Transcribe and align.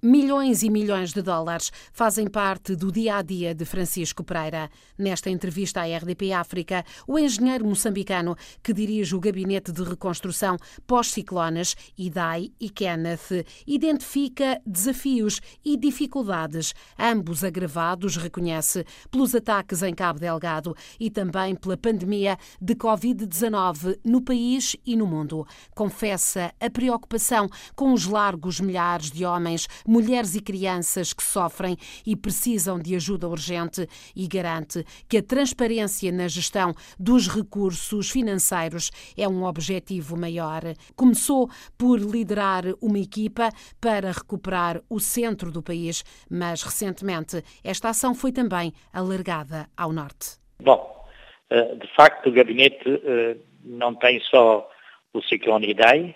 Milhões 0.00 0.62
e 0.62 0.70
milhões 0.70 1.12
de 1.12 1.20
dólares 1.20 1.72
fazem 1.92 2.28
parte 2.28 2.76
do 2.76 2.92
dia 2.92 3.16
a 3.16 3.22
dia 3.22 3.52
de 3.52 3.64
Francisco 3.64 4.22
Pereira. 4.22 4.70
Nesta 4.96 5.28
entrevista 5.28 5.80
à 5.80 5.86
RDP 5.86 6.32
África, 6.32 6.84
o 7.04 7.18
engenheiro 7.18 7.66
moçambicano 7.66 8.36
que 8.62 8.72
dirige 8.72 9.16
o 9.16 9.18
gabinete 9.18 9.72
de 9.72 9.82
reconstrução 9.82 10.56
pós-ciclones, 10.86 11.74
IDAI 11.98 12.52
e 12.60 12.70
Kenneth, 12.70 13.44
identifica 13.66 14.62
desafios 14.64 15.40
e 15.64 15.76
dificuldades, 15.76 16.76
ambos 16.96 17.42
agravados, 17.42 18.16
reconhece, 18.16 18.84
pelos 19.10 19.34
ataques 19.34 19.82
em 19.82 19.92
Cabo 19.92 20.20
Delgado 20.20 20.76
e 21.00 21.10
também 21.10 21.56
pela 21.56 21.76
pandemia 21.76 22.38
de 22.62 22.76
Covid-19 22.76 23.98
no 24.04 24.22
país 24.22 24.76
e 24.86 24.94
no 24.94 25.08
mundo. 25.08 25.44
Confessa 25.74 26.54
a 26.60 26.70
preocupação 26.70 27.48
com 27.74 27.92
os 27.92 28.06
largos 28.06 28.60
milhares 28.60 29.10
de 29.10 29.24
homens 29.24 29.66
mulheres 29.88 30.34
e 30.34 30.42
crianças 30.42 31.12
que 31.12 31.22
sofrem 31.22 31.76
e 32.06 32.14
precisam 32.14 32.78
de 32.78 32.94
ajuda 32.94 33.28
urgente 33.28 33.88
e 34.14 34.28
garante 34.28 34.84
que 35.08 35.18
a 35.18 35.22
transparência 35.22 36.12
na 36.12 36.28
gestão 36.28 36.74
dos 36.98 37.26
recursos 37.28 38.10
financeiros 38.10 38.90
é 39.16 39.26
um 39.26 39.44
objetivo 39.44 40.16
maior. 40.16 40.62
Começou 40.94 41.48
por 41.76 41.98
liderar 41.98 42.64
uma 42.80 42.98
equipa 42.98 43.48
para 43.80 44.12
recuperar 44.12 44.82
o 44.90 45.00
centro 45.00 45.50
do 45.50 45.62
país, 45.62 46.04
mas 46.30 46.62
recentemente 46.62 47.42
esta 47.64 47.88
ação 47.88 48.14
foi 48.14 48.32
também 48.32 48.72
alargada 48.92 49.68
ao 49.76 49.92
norte. 49.92 50.38
Bom, 50.60 51.06
eh, 51.50 51.74
de 51.76 51.94
facto 51.94 52.28
o 52.28 52.32
gabinete 52.32 52.84
eh, 52.86 53.36
não 53.64 53.94
tem 53.94 54.20
só 54.20 54.68
o 55.12 55.22
Ciclone 55.22 55.70
Idai, 55.70 56.14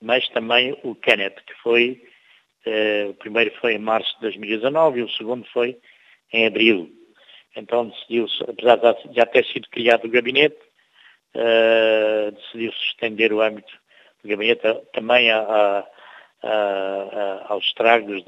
mas 0.00 0.28
também 0.30 0.76
o 0.82 0.94
Kenneth, 0.94 1.36
que 1.46 1.54
foi 1.62 2.02
o 3.10 3.14
primeiro 3.14 3.52
foi 3.60 3.74
em 3.74 3.78
março 3.78 4.14
de 4.14 4.20
2019 4.22 5.00
e 5.00 5.02
o 5.02 5.10
segundo 5.10 5.46
foi 5.52 5.78
em 6.32 6.46
abril. 6.46 6.90
Então 7.56 7.88
decidiu-se, 7.88 8.42
apesar 8.44 8.76
de 8.76 9.14
já 9.14 9.26
ter 9.26 9.44
sido 9.46 9.68
criado 9.68 10.06
o 10.06 10.10
gabinete, 10.10 10.56
uh, 11.34 12.32
decidiu-se 12.32 12.78
estender 12.86 13.32
o 13.32 13.40
âmbito 13.40 13.72
do 14.22 14.28
gabinete 14.28 14.62
também 14.92 15.30
a, 15.30 15.40
a, 15.40 15.84
a, 16.42 17.52
aos 17.52 17.64
estragos 17.64 18.24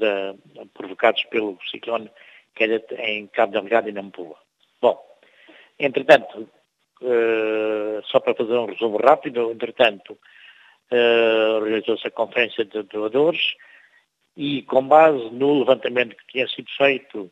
provocados 0.73 1.23
pelo 1.25 1.57
ciclone 1.71 2.09
que 2.53 2.63
era 2.63 2.81
em 2.99 3.27
Cabo 3.27 3.51
Delgado 3.51 3.89
e 3.89 3.91
Nampula. 3.91 4.37
Bom, 4.81 4.97
entretanto, 5.77 6.47
uh, 7.01 8.01
só 8.05 8.19
para 8.19 8.35
fazer 8.35 8.53
um 8.53 8.65
resumo 8.65 8.97
rápido, 8.97 9.51
entretanto, 9.51 10.17
realizou-se 10.89 12.07
a 12.07 12.11
conferência 12.11 12.63
de 12.63 12.83
doadores, 12.83 13.55
e 14.35 14.63
com 14.63 14.87
base 14.87 15.29
no 15.31 15.59
levantamento 15.59 16.15
que 16.15 16.27
tinha 16.27 16.47
sido 16.47 16.69
feito, 16.77 17.31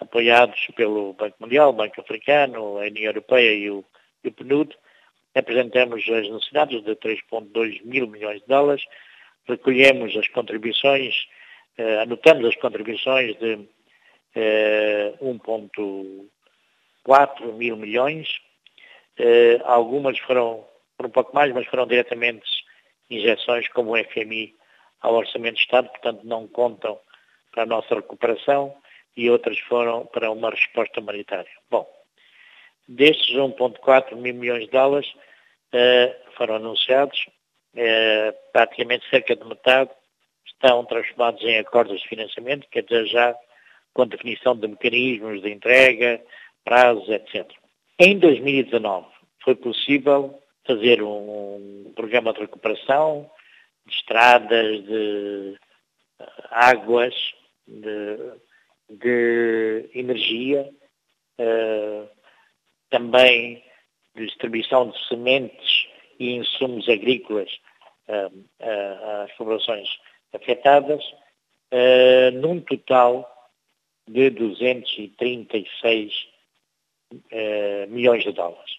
apoiados 0.00 0.66
pelo 0.74 1.12
Banco 1.12 1.36
Mundial, 1.40 1.72
Banco 1.72 2.00
Africano, 2.00 2.78
a 2.78 2.86
União 2.86 3.06
Europeia 3.06 3.54
e 3.54 3.70
o, 3.70 3.84
e 4.22 4.28
o 4.28 4.32
PNUD, 4.32 4.76
apresentamos 5.34 6.08
as 6.08 6.28
necessidades 6.28 6.84
de 6.84 6.94
3,2 6.96 7.82
mil 7.84 8.06
milhões 8.06 8.40
de 8.40 8.46
dólares, 8.46 8.84
recolhemos 9.46 10.16
as 10.16 10.28
contribuições, 10.28 11.26
eh, 11.76 12.00
anotamos 12.00 12.46
as 12.46 12.56
contribuições 12.56 13.36
de 13.38 13.68
eh, 14.34 15.12
1,4 15.20 17.52
mil 17.52 17.76
milhões, 17.76 18.40
eh, 19.18 19.60
algumas 19.64 20.18
foram, 20.20 20.64
foram 20.96 21.08
um 21.08 21.12
pouco 21.12 21.34
mais, 21.34 21.52
mas 21.52 21.66
foram 21.66 21.86
diretamente 21.86 22.46
injeções 23.10 23.68
como 23.68 23.92
o 23.92 23.96
FMI 23.96 24.54
ao 25.04 25.14
Orçamento 25.14 25.56
de 25.56 25.60
Estado, 25.60 25.88
portanto 25.90 26.22
não 26.24 26.48
contam 26.48 26.98
para 27.52 27.64
a 27.64 27.66
nossa 27.66 27.94
recuperação 27.94 28.74
e 29.14 29.28
outras 29.28 29.58
foram 29.60 30.06
para 30.06 30.30
uma 30.30 30.50
resposta 30.50 30.98
humanitária. 30.98 31.50
Bom, 31.70 31.86
destes 32.88 33.36
1,4 33.36 34.16
mil 34.16 34.34
milhões 34.34 34.64
de 34.64 34.70
dólares 34.70 35.06
uh, 35.08 36.32
foram 36.36 36.56
anunciados, 36.56 37.18
uh, 37.74 38.34
praticamente 38.52 39.08
cerca 39.10 39.36
de 39.36 39.44
metade 39.44 39.90
estão 40.46 40.84
transformados 40.86 41.42
em 41.42 41.58
acordos 41.58 42.00
de 42.00 42.08
financiamento, 42.08 42.66
quer 42.70 42.82
dizer, 42.82 43.06
já 43.06 43.36
com 43.92 44.06
definição 44.06 44.56
de 44.56 44.66
mecanismos 44.66 45.42
de 45.42 45.50
entrega, 45.50 46.20
prazos, 46.64 47.08
etc. 47.10 47.46
Em 47.98 48.18
2019 48.18 49.06
foi 49.44 49.54
possível 49.54 50.42
fazer 50.66 51.02
um 51.02 51.92
programa 51.94 52.32
de 52.32 52.40
recuperação 52.40 53.30
de 53.86 53.94
estradas, 53.94 54.84
de 54.84 55.58
eh, 56.18 56.26
águas, 56.50 57.14
de, 57.66 58.16
de 58.90 59.90
energia, 59.94 60.68
uh, 61.38 62.08
também 62.90 63.64
de 64.14 64.26
distribuição 64.26 64.90
de 64.90 65.08
sementes 65.08 65.88
e 66.18 66.34
insumos 66.34 66.88
agrícolas 66.88 67.50
uh, 68.08 69.24
às 69.24 69.32
populações 69.32 69.88
afetadas, 70.32 71.02
num 72.40 72.60
total 72.60 73.28
de 74.08 74.30
236 74.30 76.12
milhões 77.88 78.22
de 78.22 78.32
dólares. 78.32 78.78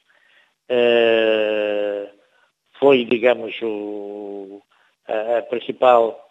foi, 2.80 3.04
digamos, 3.06 3.54
o, 3.62 4.62
a, 5.08 5.42
principal 5.44 6.22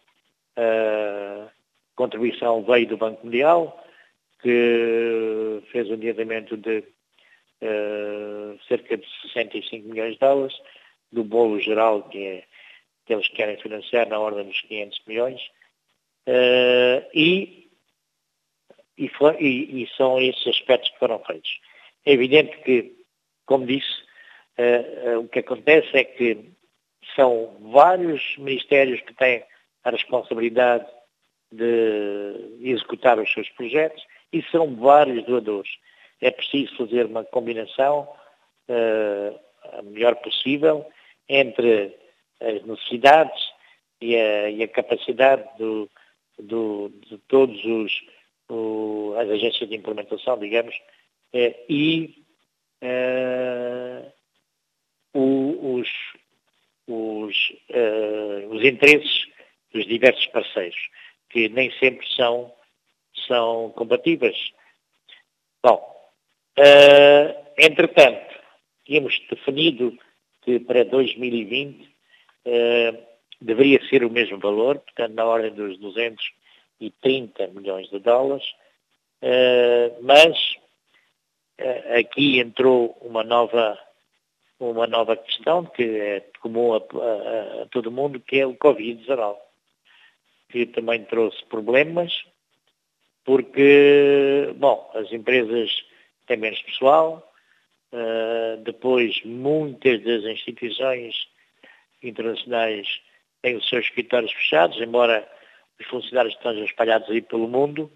contribuição 1.94 2.62
veio 2.62 2.86
do 2.86 2.96
Banco 2.96 3.24
Mundial, 3.24 3.84
que 4.42 5.62
fez 5.72 5.88
um 5.88 5.94
endividamento 5.94 6.56
de 6.56 6.84
uh, 7.62 8.58
cerca 8.68 8.96
de 8.96 9.06
65 9.22 9.88
milhões 9.88 10.14
de 10.14 10.18
dólares, 10.18 10.54
do 11.10 11.24
bolo 11.24 11.58
geral 11.60 12.02
que, 12.08 12.18
é, 12.18 12.44
que 13.06 13.12
eles 13.12 13.28
querem 13.28 13.56
financiar 13.56 14.08
na 14.08 14.18
ordem 14.18 14.44
dos 14.44 14.60
500 14.62 15.02
milhões, 15.06 15.40
uh, 16.28 17.08
e, 17.14 17.70
e, 18.98 19.08
foi, 19.08 19.36
e, 19.40 19.82
e, 19.82 19.88
são 19.96 20.20
esses 20.20 20.46
aspectos 20.46 20.90
que 20.90 20.98
foram 20.98 21.18
feitos. 21.20 21.60
É 22.04 22.12
evidente 22.12 22.56
que, 22.58 22.92
como 23.46 23.66
disse, 23.66 24.02
uh, 24.58 25.20
o 25.20 25.28
que 25.28 25.38
acontece 25.38 25.96
é 25.96 26.04
que 26.04 26.52
são 27.14 27.56
vários 27.72 28.36
ministérios 28.38 29.00
que 29.00 29.14
têm 29.14 29.44
a 29.84 29.90
responsabilidade 29.90 30.86
de 31.52 32.60
executar 32.62 33.18
os 33.18 33.32
seus 33.32 33.48
projetos 33.50 34.02
e 34.32 34.42
são 34.50 34.74
vários 34.76 35.24
doadores. 35.24 35.70
É 36.20 36.30
preciso 36.30 36.76
fazer 36.76 37.06
uma 37.06 37.24
combinação 37.24 38.08
uh, 38.68 39.40
a 39.78 39.82
melhor 39.82 40.16
possível 40.16 40.86
entre 41.28 41.96
as 42.40 42.64
necessidades 42.64 43.52
e 44.00 44.16
a, 44.16 44.50
e 44.50 44.62
a 44.62 44.68
capacidade 44.68 45.44
do, 45.58 45.88
do, 46.38 46.90
de 47.08 47.18
todos 47.28 47.64
os 47.64 48.04
o, 48.48 49.14
as 49.18 49.28
agências 49.30 49.68
de 49.68 49.76
implementação, 49.76 50.38
digamos, 50.38 50.74
uh, 51.34 51.54
e 51.68 52.24
uh, 52.82 54.12
o, 55.14 55.76
os, 55.76 55.88
os, 56.86 57.36
uh, 57.70 58.48
os 58.50 58.64
interesses 58.64 59.26
dos 59.72 59.86
diversos 59.86 60.26
parceiros, 60.26 60.78
que 61.30 61.48
nem 61.48 61.70
sempre 61.78 62.06
são, 62.14 62.52
são 63.26 63.72
compatíveis. 63.76 64.36
Bom, 65.62 65.78
uh, 66.58 67.52
entretanto, 67.58 68.34
tínhamos 68.84 69.18
definido 69.30 69.98
que 70.42 70.60
para 70.60 70.84
2020 70.84 71.82
uh, 71.82 71.88
eh, 72.46 73.06
deveria 73.40 73.82
ser 73.88 74.04
o 74.04 74.10
mesmo 74.10 74.38
valor, 74.38 74.78
portanto, 74.78 75.14
na 75.14 75.24
ordem 75.24 75.52
dos 75.54 75.78
230 75.78 77.46
milhões 77.48 77.88
de 77.88 77.98
dólares, 77.98 78.44
mas 80.02 80.36
aqui 81.98 82.38
entrou 82.40 82.94
uma 83.00 83.24
nova 83.24 83.78
uma 84.70 84.86
nova 84.86 85.16
questão 85.16 85.64
que 85.64 85.82
é 85.82 86.20
comum 86.40 86.74
a, 86.74 86.78
a, 86.78 87.62
a 87.62 87.66
todo 87.66 87.90
mundo, 87.90 88.20
que 88.20 88.40
é 88.40 88.46
o 88.46 88.56
Covid-19, 88.56 89.36
que 90.50 90.66
também 90.66 91.04
trouxe 91.04 91.44
problemas, 91.46 92.12
porque, 93.24 94.52
bom, 94.56 94.90
as 94.94 95.10
empresas 95.12 95.70
têm 96.26 96.36
menos 96.36 96.60
pessoal, 96.62 97.32
uh, 97.92 98.62
depois 98.62 99.22
muitas 99.24 100.02
das 100.04 100.24
instituições 100.24 101.14
internacionais 102.02 102.86
têm 103.42 103.56
os 103.56 103.68
seus 103.68 103.86
escritórios 103.86 104.32
fechados, 104.32 104.80
embora 104.80 105.28
os 105.80 105.86
funcionários 105.86 106.34
estejam 106.34 106.64
espalhados 106.64 107.10
aí 107.10 107.22
pelo 107.22 107.48
mundo, 107.48 107.90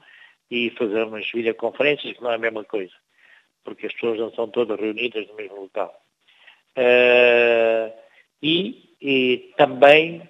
e 0.50 0.70
fazemos 0.70 1.30
videoconferências, 1.30 2.16
que 2.16 2.22
não 2.22 2.32
é 2.32 2.36
a 2.36 2.38
mesma 2.38 2.64
coisa, 2.64 2.92
porque 3.62 3.86
as 3.86 3.92
pessoas 3.92 4.18
não 4.18 4.32
são 4.32 4.48
todas 4.48 4.80
reunidas 4.80 5.26
no 5.28 5.34
mesmo 5.34 5.60
local. 5.60 6.07
Uh, 6.78 7.92
e, 8.40 8.94
e, 9.02 9.52
também, 9.56 10.22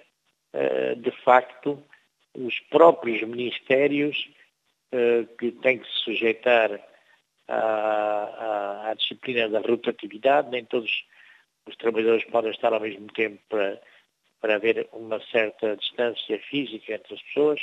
uh, 0.51 0.95
de 0.95 1.11
facto, 1.23 1.83
os 2.35 2.59
próprios 2.71 3.21
ministérios 3.21 4.17
uh, 4.91 5.27
que 5.37 5.51
têm 5.51 5.77
que 5.77 5.87
se 5.87 5.99
sujeitar 6.05 6.71
à, 7.47 7.55
à, 7.55 8.89
à, 8.89 8.93
disciplina 8.95 9.47
da 9.47 9.59
rotatividade, 9.59 10.49
nem 10.49 10.65
todos 10.65 10.91
os 11.67 11.75
trabalhadores 11.75 12.25
podem 12.25 12.49
estar 12.49 12.73
ao 12.73 12.79
mesmo 12.79 13.05
tempo 13.13 13.39
para, 13.47 13.79
para 14.41 14.55
haver 14.55 14.89
uma 14.91 15.19
certa 15.31 15.75
distância 15.77 16.39
física 16.49 16.95
entre 16.95 17.13
as 17.13 17.21
pessoas. 17.21 17.61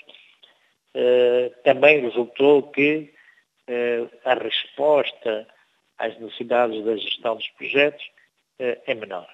Também 1.63 2.01
resultou 2.01 2.63
que 2.71 3.13
a 4.25 4.35
resposta 4.35 5.47
às 5.99 6.19
necessidades 6.19 6.85
da 6.85 6.97
gestão 6.97 7.37
dos 7.37 7.49
projetos 7.51 8.05
é 8.59 8.95
menor. 8.95 9.29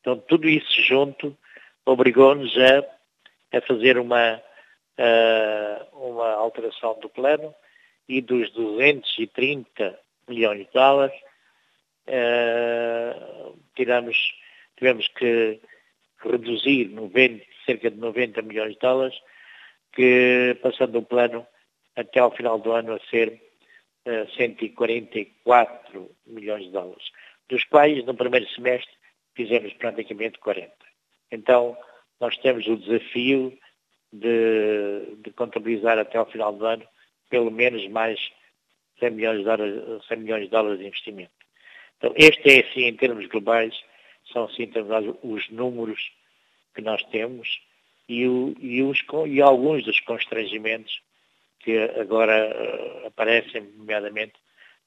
Então, 0.00 0.18
tudo 0.18 0.48
isso 0.48 0.82
junto 0.82 1.36
obrigou-nos 1.84 2.56
a, 2.58 3.56
a 3.56 3.60
fazer 3.62 3.98
uma, 3.98 4.42
uma 5.92 6.32
alteração 6.32 6.98
do 7.00 7.08
plano 7.08 7.54
e 8.08 8.20
dos 8.20 8.50
230 8.52 9.98
milhões 10.28 10.66
de 10.66 10.72
dólares, 10.72 11.18
uh, 12.08 13.58
tiramos, 13.74 14.16
tivemos 14.76 15.08
que 15.08 15.60
reduzir 16.18 16.88
90, 16.88 17.44
cerca 17.64 17.90
de 17.90 17.96
90 17.96 18.42
milhões 18.42 18.74
de 18.74 18.78
dólares, 18.78 19.16
que 19.92 20.56
passando 20.62 20.98
o 20.98 21.02
plano 21.02 21.46
até 21.94 22.20
ao 22.20 22.34
final 22.34 22.58
do 22.58 22.72
ano 22.72 22.94
a 22.94 23.00
ser 23.10 23.40
uh, 24.06 24.30
144 24.36 26.10
milhões 26.26 26.64
de 26.64 26.70
dólares, 26.70 27.10
dos 27.48 27.64
quais 27.64 28.04
no 28.04 28.14
primeiro 28.14 28.48
semestre 28.50 28.92
fizemos 29.34 29.72
praticamente 29.74 30.38
40. 30.38 30.72
Então, 31.30 31.76
nós 32.20 32.36
temos 32.38 32.66
o 32.66 32.76
desafio 32.76 33.56
de, 34.12 35.16
de 35.18 35.30
contabilizar 35.32 35.98
até 35.98 36.18
ao 36.18 36.30
final 36.30 36.52
do 36.52 36.64
ano 36.64 36.86
pelo 37.28 37.50
menos 37.50 37.86
mais 37.88 38.18
100 38.98 39.10
milhões 39.10 39.38
de 39.38 39.44
dólares, 39.44 40.06
100 40.06 40.18
milhões 40.18 40.42
de, 40.44 40.48
dólares 40.48 40.78
de 40.78 40.86
investimento. 40.86 41.32
Então, 41.98 42.12
este 42.16 42.50
é, 42.50 42.60
assim, 42.60 42.84
em 42.84 42.96
termos 42.96 43.26
globais, 43.26 43.74
são, 44.32 44.44
assim, 44.44 44.70
os 45.22 45.48
números 45.50 46.00
que 46.74 46.82
nós 46.82 47.02
temos 47.04 47.60
e, 48.08 48.26
o, 48.26 48.54
e, 48.60 48.82
os, 48.82 49.02
e 49.28 49.40
alguns 49.40 49.84
dos 49.84 49.98
constrangimentos 50.00 51.00
que 51.60 51.78
agora 51.98 52.54
uh, 52.54 53.06
aparecem, 53.06 53.62
nomeadamente, 53.76 54.34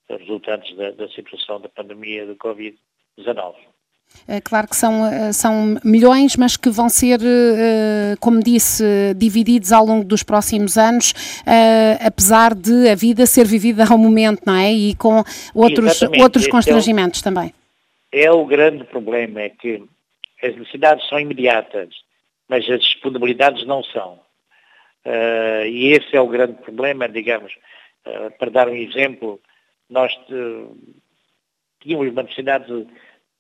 resultantes 0.10 0.76
da, 0.76 0.92
da 0.92 1.08
situação 1.10 1.62
da 1.62 1.70
pandemia 1.70 2.26
do 2.26 2.36
Covid-19. 2.36 3.56
É 4.28 4.42
claro 4.42 4.68
que 4.68 4.76
são, 4.76 5.06
eh, 5.06 5.32
são 5.32 5.78
milhões, 5.84 6.36
mas 6.36 6.58
que 6.58 6.70
vão 6.70 6.90
ser, 6.90 7.20
eh, 7.22 8.16
como 8.20 8.40
disse, 8.40 8.84
divididos 9.16 9.72
ao 9.72 9.86
longo 9.86 10.04
dos 10.04 10.24
próximos 10.24 10.78
anos, 10.78 11.14
eh, 11.48 11.98
apesar 12.06 12.54
de 12.54 12.90
a 12.90 12.96
vida 12.96 13.26
ser 13.26 13.46
vivida 13.46 13.86
ao 13.90 13.98
momento, 13.98 14.42
não 14.46 14.56
é? 14.56 14.72
E 14.72 14.96
com 14.96 15.24
outros, 15.54 16.02
outros 16.20 16.48
constrangimentos 16.48 17.20
é 17.20 17.22
o, 17.22 17.24
também. 17.24 17.54
É 18.12 18.32
o 18.32 18.46
grande 18.46 18.84
problema, 18.84 19.42
é 19.42 19.50
que 19.50 19.84
as 20.44 20.56
necessidades 20.56 21.08
são 21.08 21.20
imediatas, 21.20 21.90
mas 22.48 22.70
as 22.70 22.82
disponibilidades 22.82 23.66
não 23.66 23.84
são. 23.84 24.20
e 25.66 25.88
esse 25.94 26.16
é 26.16 26.22
o 26.22 26.28
grande 26.28 26.54
problema, 26.62 27.08
digamos. 27.08 27.54
para 28.38 28.50
dar 28.50 28.68
um 28.70 28.76
exemplo, 28.76 29.40
nós 29.90 30.14
tínhamos 31.80 32.12
uma 32.12 32.24
necessidade 32.24 32.66
de 32.66 32.88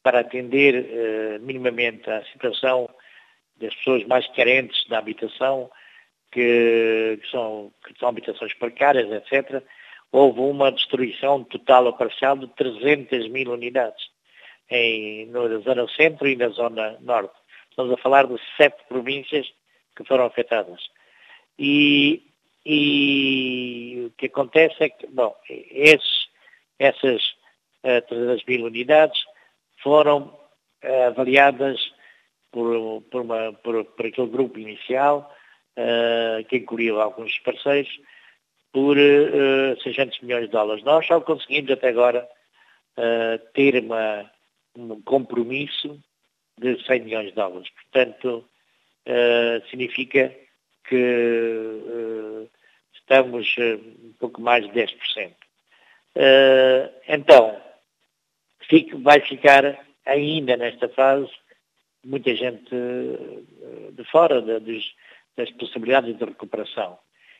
para 0.01 0.21
atender 0.21 0.75
uh, 0.75 1.45
minimamente 1.45 2.09
à 2.09 2.23
situação 2.25 2.89
das 3.57 3.75
pessoas 3.75 4.05
mais 4.05 4.25
carentes 4.29 4.87
da 4.87 4.97
habitação, 4.97 5.69
que, 6.31 7.19
que, 7.21 7.29
são, 7.29 7.71
que 7.85 7.99
são 7.99 8.09
habitações 8.09 8.53
precárias, 8.53 9.11
etc., 9.11 9.61
houve 10.11 10.39
uma 10.39 10.71
destruição 10.71 11.43
total 11.43 11.85
ou 11.85 11.93
parcial 11.93 12.37
de 12.37 12.47
300 12.47 13.29
mil 13.29 13.51
unidades 13.51 14.03
em, 14.69 15.27
na 15.27 15.59
zona 15.59 15.87
centro 15.89 16.27
e 16.27 16.35
na 16.35 16.49
zona 16.49 16.97
norte. 17.01 17.35
Estamos 17.69 17.91
a 17.93 17.97
falar 17.97 18.25
de 18.25 18.39
sete 18.57 18.83
províncias 18.87 19.47
que 19.95 20.03
foram 20.05 20.25
afetadas. 20.25 20.81
E, 21.57 22.23
e 22.65 24.05
o 24.07 24.11
que 24.17 24.27
acontece 24.27 24.83
é 24.83 24.89
que, 24.89 25.05
bom, 25.07 25.35
esses, 25.49 26.28
essas 26.79 27.21
uh, 27.83 28.01
300 28.07 28.45
mil 28.45 28.65
unidades 28.65 29.19
foram 29.83 30.33
uh, 30.83 31.03
avaliadas 31.07 31.79
por, 32.51 33.01
por, 33.11 33.21
uma, 33.21 33.53
por, 33.53 33.83
por, 33.85 34.05
aquele 34.05 34.27
grupo 34.27 34.59
inicial, 34.59 35.33
uh, 35.77 36.43
que 36.45 36.57
incluía 36.57 36.93
alguns 36.93 37.37
parceiros, 37.39 37.99
por 38.71 38.97
uh, 38.97 39.73
eh, 39.73 39.77
600 39.81 40.21
milhões 40.21 40.45
de 40.45 40.51
dólares. 40.51 40.83
Nós 40.83 41.05
só 41.05 41.19
conseguimos 41.21 41.71
até 41.71 41.89
agora 41.89 42.27
ter 43.53 43.81
uma, 43.81 44.29
um 44.75 45.01
compromisso 45.01 45.97
de 46.59 46.83
100 46.85 46.99
milhões 47.01 47.27
de 47.27 47.31
dólares. 47.31 47.69
Portanto, 47.69 48.45
significa 49.69 50.35
que 50.83 52.49
estamos 52.93 53.55
um 53.57 54.13
pouco 54.19 54.41
mais 54.41 54.65
de 54.65 54.71
10%. 54.73 55.33
Então, 57.07 57.59
fique, 58.67 58.95
vai 58.95 59.19
ficar 59.21 59.77
ainda 60.05 60.57
nesta 60.57 60.89
fase 60.89 61.29
muita 62.03 62.33
gente 62.35 62.73
eh, 62.73 63.91
de 63.91 64.03
fora 64.05 64.41
de, 64.41 64.59
de, 64.59 64.81
das 65.35 65.51
possibilidades 65.51 66.17
de 66.17 66.25
recuperação. 66.25 66.97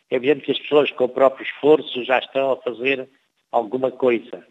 É 0.10 0.16
evidente 0.16 0.46
que 0.46 0.52
as 0.52 0.60
pessoas 0.60 0.92
com 0.92 1.06
o 1.06 1.10
próprio 1.10 1.46
esforço 1.46 2.04
já 2.04 2.20
estão 2.20 2.52
a 2.52 2.58
fazer 2.58 3.08
alguma 3.52 3.92
coisa, 3.92 4.46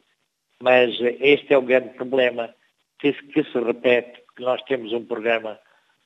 mas 0.60 0.96
este 1.20 1.52
é 1.52 1.58
o 1.58 1.62
grande 1.62 1.90
problema 1.90 2.54
que, 2.98 3.12
que 3.12 3.44
se 3.44 3.58
repete, 3.58 4.22
que 4.36 4.42
nós 4.42 4.62
temos 4.62 4.92
um 4.92 5.04
programa 5.04 5.58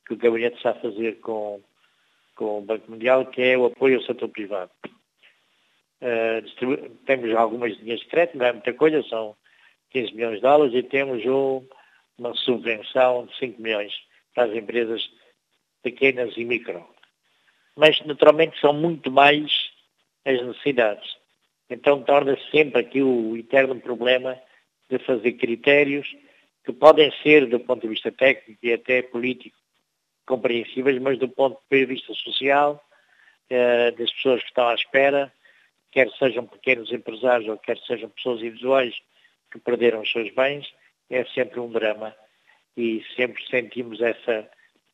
que 0.06 0.14
o 0.14 0.16
Gabinete 0.16 0.56
está 0.56 0.70
a 0.70 0.74
fazer 0.80 1.20
com, 1.20 1.60
com 2.34 2.58
o 2.58 2.62
Banco 2.62 2.90
Mundial, 2.90 3.26
que 3.26 3.42
é 3.42 3.56
o 3.56 3.66
apoio 3.66 3.98
ao 3.98 4.04
setor 4.04 4.28
privado. 4.28 4.70
Uh, 6.02 6.90
temos 7.06 7.32
algumas 7.36 7.78
linhas 7.78 8.00
de 8.00 8.06
crédito, 8.06 8.36
não 8.36 8.46
é 8.46 8.52
muita 8.52 8.72
coisa, 8.72 9.02
são 9.04 9.36
15 9.90 10.14
milhões 10.14 10.36
de 10.36 10.42
dólares 10.42 10.74
e 10.74 10.82
temos 10.82 11.24
um, 11.24 11.64
uma 12.18 12.34
subvenção 12.34 13.26
de 13.26 13.36
5 13.38 13.62
milhões 13.62 13.94
para 14.34 14.44
as 14.44 14.56
empresas 14.56 15.08
pequenas 15.82 16.36
e 16.36 16.44
micro. 16.44 16.84
Mas, 17.76 18.00
naturalmente, 18.04 18.58
são 18.58 18.72
muito 18.72 19.10
mais 19.12 19.70
as 20.24 20.44
necessidades. 20.44 21.16
Então, 21.70 22.02
torna-se 22.02 22.50
sempre 22.50 22.80
aqui 22.80 23.00
o 23.00 23.36
eterno 23.36 23.80
problema 23.80 24.38
de 24.90 24.98
fazer 24.98 25.32
critérios 25.34 26.06
que 26.64 26.72
podem 26.72 27.12
ser, 27.22 27.46
do 27.46 27.60
ponto 27.60 27.82
de 27.82 27.88
vista 27.88 28.12
técnico 28.12 28.58
e 28.62 28.72
até 28.72 29.02
político, 29.02 29.56
compreensíveis, 30.26 31.00
mas 31.00 31.18
do 31.18 31.28
ponto 31.28 31.60
de 31.70 31.86
vista 31.86 32.12
social, 32.14 32.82
eh, 33.50 33.90
das 33.92 34.12
pessoas 34.12 34.40
que 34.42 34.48
estão 34.48 34.68
à 34.68 34.74
espera, 34.74 35.32
quer 35.92 36.10
sejam 36.18 36.46
pequenos 36.46 36.90
empresários 36.90 37.48
ou 37.48 37.58
quer 37.58 37.78
sejam 37.78 38.10
pessoas 38.10 38.40
individuais 38.40 38.94
que 39.50 39.58
perderam 39.60 40.00
os 40.00 40.10
seus 40.10 40.30
bens, 40.34 40.66
é 41.10 41.24
sempre 41.26 41.60
um 41.60 41.70
drama 41.70 42.14
e 42.76 43.04
sempre 43.14 43.46
sentimos 43.48 44.00
essa, 44.00 44.48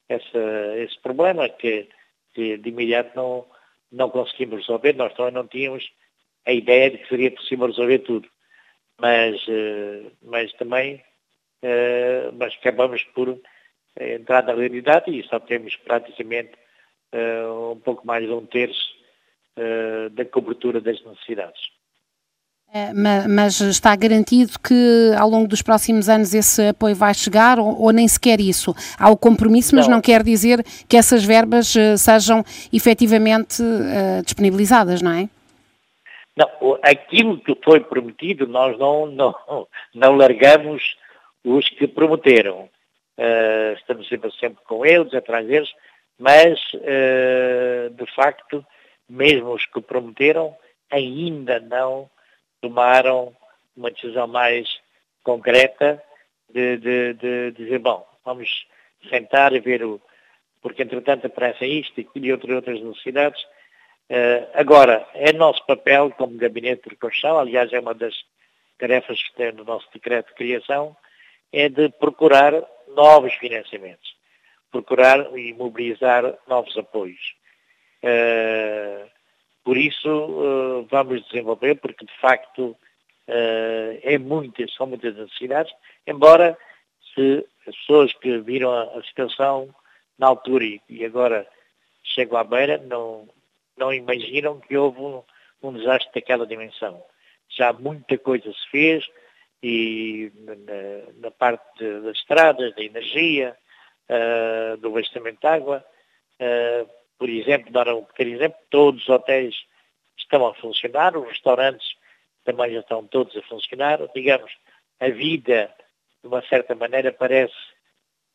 essa, 0.08 0.76
esse 0.76 0.98
problema 1.00 1.48
que, 1.48 1.88
que, 2.34 2.58
de 2.58 2.68
imediato 2.68 3.16
não, 3.16 3.46
não 3.90 4.10
conseguimos 4.10 4.60
resolver. 4.60 4.94
Nós 4.94 5.14
também 5.14 5.32
não 5.32 5.46
tínhamos 5.46 5.88
a 6.44 6.52
ideia 6.52 6.90
de 6.90 6.98
que 6.98 7.08
seria 7.08 7.30
possível 7.30 7.68
resolver 7.68 8.00
tudo, 8.00 8.28
mas, 9.00 9.40
eh, 9.48 10.10
mas 10.22 10.52
também 10.54 11.02
eh, 11.62 12.30
mas 12.34 12.54
acabamos 12.54 13.02
por 13.14 13.40
entrar 13.98 14.44
na 14.44 14.54
realidade 14.54 15.10
e 15.10 15.22
só 15.24 15.40
temos 15.40 15.76
praticamente 15.76 16.52
eh, 17.12 17.46
um 17.46 17.80
pouco 17.80 18.06
mais 18.06 18.24
de 18.24 18.32
um 18.32 18.46
terço 18.46 18.97
da 20.12 20.24
cobertura 20.24 20.80
das 20.80 21.02
necessidades. 21.04 21.60
É, 22.72 22.92
mas 22.92 23.62
está 23.62 23.96
garantido 23.96 24.52
que 24.58 25.14
ao 25.18 25.26
longo 25.26 25.48
dos 25.48 25.62
próximos 25.62 26.06
anos 26.06 26.34
esse 26.34 26.68
apoio 26.68 26.94
vai 26.94 27.14
chegar 27.14 27.58
ou, 27.58 27.80
ou 27.80 27.92
nem 27.92 28.06
sequer 28.06 28.40
isso? 28.40 28.74
Há 28.98 29.08
o 29.10 29.16
compromisso, 29.16 29.74
mas 29.74 29.88
não. 29.88 29.94
não 29.94 30.02
quer 30.02 30.22
dizer 30.22 30.62
que 30.86 30.94
essas 30.94 31.24
verbas 31.24 31.74
uh, 31.74 31.96
sejam 31.96 32.44
efetivamente 32.70 33.62
uh, 33.62 34.22
disponibilizadas, 34.22 35.00
não 35.00 35.12
é? 35.12 35.30
Não, 36.36 36.78
aquilo 36.82 37.40
que 37.40 37.56
foi 37.64 37.80
prometido 37.80 38.46
nós 38.46 38.78
não, 38.78 39.06
não, 39.06 39.34
não 39.94 40.14
largamos 40.14 40.94
os 41.42 41.66
que 41.70 41.88
prometeram. 41.88 42.68
Uh, 43.16 43.72
estamos 43.78 44.06
sempre, 44.08 44.30
sempre 44.38 44.62
com 44.64 44.84
eles, 44.84 45.14
atrás 45.14 45.46
deles, 45.46 45.70
mas 46.18 46.60
de 46.70 48.14
facto, 48.14 48.64
mesmo 49.08 49.52
os 49.52 49.64
que 49.66 49.80
prometeram, 49.80 50.56
ainda 50.90 51.60
não 51.60 52.10
tomaram 52.60 53.34
uma 53.76 53.90
decisão 53.90 54.26
mais 54.26 54.68
concreta 55.22 56.02
de, 56.52 56.76
de, 56.78 57.14
de, 57.14 57.52
de 57.52 57.64
dizer, 57.64 57.78
bom, 57.78 58.06
vamos 58.24 58.66
sentar 59.08 59.52
e 59.52 59.60
ver 59.60 59.84
o. 59.84 60.00
Porque 60.60 60.82
entretanto 60.82 61.26
aparecem 61.26 61.78
isto 61.78 62.04
e 62.14 62.32
outras, 62.32 62.56
outras 62.56 62.80
necessidades 62.80 63.44
agora, 64.54 65.06
é 65.14 65.32
nosso 65.32 65.64
papel 65.66 66.10
como 66.12 66.38
gabinete 66.38 66.84
de 66.84 66.90
reconstrução, 66.90 67.38
aliás 67.38 67.72
é 67.72 67.80
uma 67.80 67.94
das 67.94 68.14
tarefas 68.78 69.22
que 69.22 69.34
tem 69.34 69.52
no 69.52 69.64
nosso 69.64 69.86
decreto 69.92 70.28
de 70.28 70.34
criação, 70.34 70.96
é 71.52 71.68
de 71.68 71.88
procurar 71.90 72.54
novos 72.88 73.34
financiamentos, 73.34 74.16
procurar 74.70 75.36
e 75.36 75.52
mobilizar 75.52 76.38
novos 76.46 76.76
apoios. 76.76 77.36
Uh, 78.02 79.08
por 79.64 79.76
isso 79.76 80.08
uh, 80.08 80.86
vamos 80.90 81.24
desenvolver, 81.26 81.74
porque 81.76 82.04
de 82.04 82.20
facto 82.20 82.76
uh, 83.28 83.98
é 84.02 84.18
muitas, 84.18 84.72
são 84.74 84.86
muitas 84.86 85.16
necessidades, 85.16 85.72
embora 86.06 86.56
se 87.14 87.46
as 87.66 87.76
pessoas 87.76 88.12
que 88.14 88.38
viram 88.38 88.72
a, 88.72 89.02
situação 89.02 89.74
na 90.18 90.26
altura 90.28 90.64
e, 90.64 90.80
e, 90.88 91.04
agora 91.04 91.46
chegam 92.02 92.38
à 92.38 92.44
beira 92.44 92.78
não, 92.78 93.28
não 93.76 93.92
imaginam 93.92 94.60
que 94.60 94.76
houve 94.76 95.00
um, 95.00 95.22
um 95.62 95.72
desastre 95.72 96.10
daquela 96.14 96.46
dimensão. 96.46 97.02
Já 97.48 97.72
muita 97.72 98.16
coisa 98.16 98.52
se 98.52 98.70
fez, 98.70 99.08
e 99.62 100.32
na, 100.44 100.54
na 101.20 101.30
parte 101.30 101.84
das 102.00 102.16
estradas, 102.16 102.74
da 102.74 102.82
energia, 102.82 103.56
uh, 104.08 104.76
do 104.78 104.88
abastecimento 104.88 105.40
de 105.40 105.46
água. 105.46 105.84
Uh, 106.40 106.97
por 107.18 107.28
exemplo, 107.28 107.72
dar 107.72 107.88
um 107.88 108.04
pequeno 108.04 108.36
exemplo, 108.36 108.58
todos 108.70 109.02
os 109.02 109.08
hotéis 109.08 109.54
estão 110.16 110.46
a 110.46 110.54
funcionar, 110.54 111.16
os 111.16 111.28
restaurantes 111.28 111.96
também 112.44 112.72
já 112.72 112.80
estão 112.80 113.06
todos 113.06 113.36
a 113.36 113.42
funcionar. 113.42 114.00
Digamos, 114.14 114.50
a 115.00 115.08
vida, 115.08 115.74
de 116.22 116.28
uma 116.28 116.42
certa 116.42 116.74
maneira, 116.74 117.12
parece, 117.12 117.54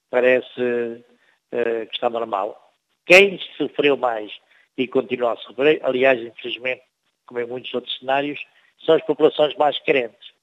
parece 0.10 0.62
uh, 0.62 1.86
que 1.88 1.94
está 1.94 2.10
normal. 2.10 2.74
Quem 3.06 3.40
sofreu 3.58 3.98
mais 3.98 4.32
e 4.78 4.88
continua 4.88 5.34
a 5.34 5.38
sofrer, 5.38 5.80
aliás, 5.84 6.20
infelizmente, 6.22 6.84
como 7.26 7.40
em 7.40 7.48
muitos 7.48 7.74
outros 7.74 7.98
cenários, 8.00 8.40
são 8.86 8.96
as 8.96 9.04
populações 9.04 9.56
mais 9.56 9.78
carentes 9.80 10.34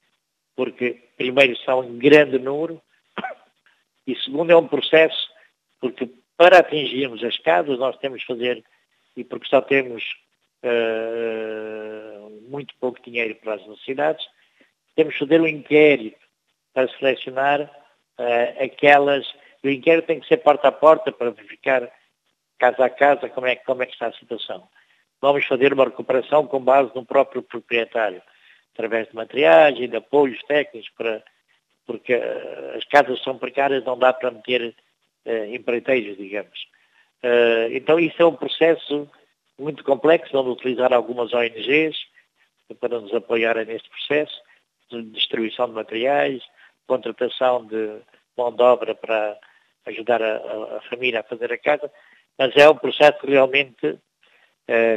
porque 0.55 1.01
primeiro 1.17 1.57
são 1.59 1.83
em 1.83 1.97
grande 1.97 2.37
número 2.37 2.81
e 4.05 4.15
segundo 4.17 4.51
é 4.51 4.55
um 4.55 4.67
processo, 4.67 5.29
porque 5.79 6.07
para 6.41 6.57
atingirmos 6.57 7.23
as 7.23 7.37
casas 7.37 7.77
nós 7.77 7.95
temos 7.97 8.21
que 8.21 8.33
fazer, 8.33 8.63
e 9.15 9.23
porque 9.23 9.47
só 9.47 9.61
temos 9.61 10.03
uh, 10.63 12.31
muito 12.49 12.73
pouco 12.79 12.99
dinheiro 13.03 13.35
para 13.35 13.53
as 13.53 13.67
necessidades, 13.67 14.25
temos 14.95 15.13
que 15.13 15.19
fazer 15.19 15.39
um 15.39 15.45
inquérito 15.45 16.17
para 16.73 16.87
selecionar 16.97 17.61
uh, 17.61 18.63
aquelas, 18.63 19.31
o 19.63 19.69
inquérito 19.69 20.07
tem 20.07 20.19
que 20.19 20.27
ser 20.27 20.37
porta 20.37 20.69
a 20.69 20.71
porta 20.71 21.11
para 21.11 21.29
verificar 21.29 21.87
casa 22.57 22.85
a 22.85 22.89
casa 22.89 23.29
como 23.29 23.45
é, 23.45 23.57
como 23.57 23.83
é 23.83 23.85
que 23.85 23.93
está 23.93 24.07
a 24.07 24.13
situação. 24.13 24.67
Vamos 25.21 25.45
fazer 25.45 25.71
uma 25.73 25.85
recuperação 25.85 26.47
com 26.47 26.59
base 26.59 26.89
no 26.95 27.05
próprio 27.05 27.43
proprietário 27.43 28.23
através 28.73 29.07
de 29.09 29.15
materiais 29.15 29.77
e 29.77 29.87
de 29.87 29.95
apoios 29.95 30.41
técnicos, 30.47 30.89
para, 30.97 31.23
porque 31.85 32.15
uh, 32.15 32.77
as 32.77 32.85
casas 32.85 33.21
são 33.21 33.37
precárias, 33.37 33.83
não 33.83 33.95
dá 33.95 34.11
para 34.11 34.31
meter 34.31 34.75
empreiteiros, 35.25 36.17
digamos. 36.17 36.59
Uh, 37.23 37.71
então 37.71 37.99
isso 37.99 38.21
é 38.21 38.25
um 38.25 38.35
processo 38.35 39.09
muito 39.57 39.83
complexo, 39.83 40.33
vamos 40.33 40.53
utilizar 40.53 40.91
algumas 40.91 41.33
ONGs 41.33 41.95
para 42.79 42.99
nos 42.99 43.13
apoiarem 43.13 43.65
neste 43.65 43.89
processo, 43.89 44.41
de 44.89 45.03
distribuição 45.03 45.67
de 45.67 45.73
materiais, 45.73 46.41
contratação 46.87 47.65
de 47.65 47.99
mão 48.37 48.51
de 48.51 48.63
obra 48.63 48.95
para 48.95 49.37
ajudar 49.85 50.21
a, 50.21 50.37
a, 50.77 50.81
família 50.89 51.19
a 51.19 51.23
fazer 51.23 51.51
a 51.51 51.57
casa, 51.57 51.91
mas 52.37 52.55
é 52.55 52.69
um 52.69 52.75
processo 52.75 53.25
realmente 53.25 53.99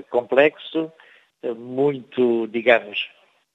complexo, 0.09 0.93
muito, 1.57 2.47
digamos, 2.47 3.09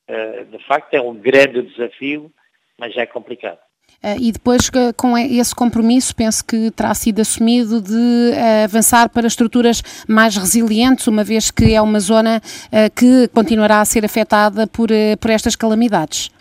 eh, 0.09 0.43
de 0.45 0.57
facto 0.65 0.95
é 0.95 1.01
um 1.01 1.13
grande 1.13 1.61
desafio, 1.61 2.33
mas 2.79 2.97
é 2.97 3.05
complicado. 3.05 3.59
Uh, 4.03 4.15
e 4.21 4.31
depois, 4.31 4.69
com 4.95 5.17
esse 5.17 5.53
compromisso, 5.53 6.15
penso 6.15 6.45
que 6.45 6.71
terá 6.71 6.93
sido 6.93 7.19
assumido 7.19 7.81
de 7.81 7.93
uh, 7.93 8.63
avançar 8.63 9.09
para 9.09 9.27
estruturas 9.27 9.81
mais 10.07 10.37
resilientes, 10.37 11.07
uma 11.07 11.23
vez 11.23 11.51
que 11.51 11.73
é 11.73 11.81
uma 11.81 11.99
zona 11.99 12.37
uh, 12.37 12.95
que 12.95 13.27
continuará 13.29 13.81
a 13.81 13.85
ser 13.85 14.05
afetada 14.05 14.65
por, 14.67 14.89
por 15.19 15.29
estas 15.31 15.55
calamidades. 15.55 16.31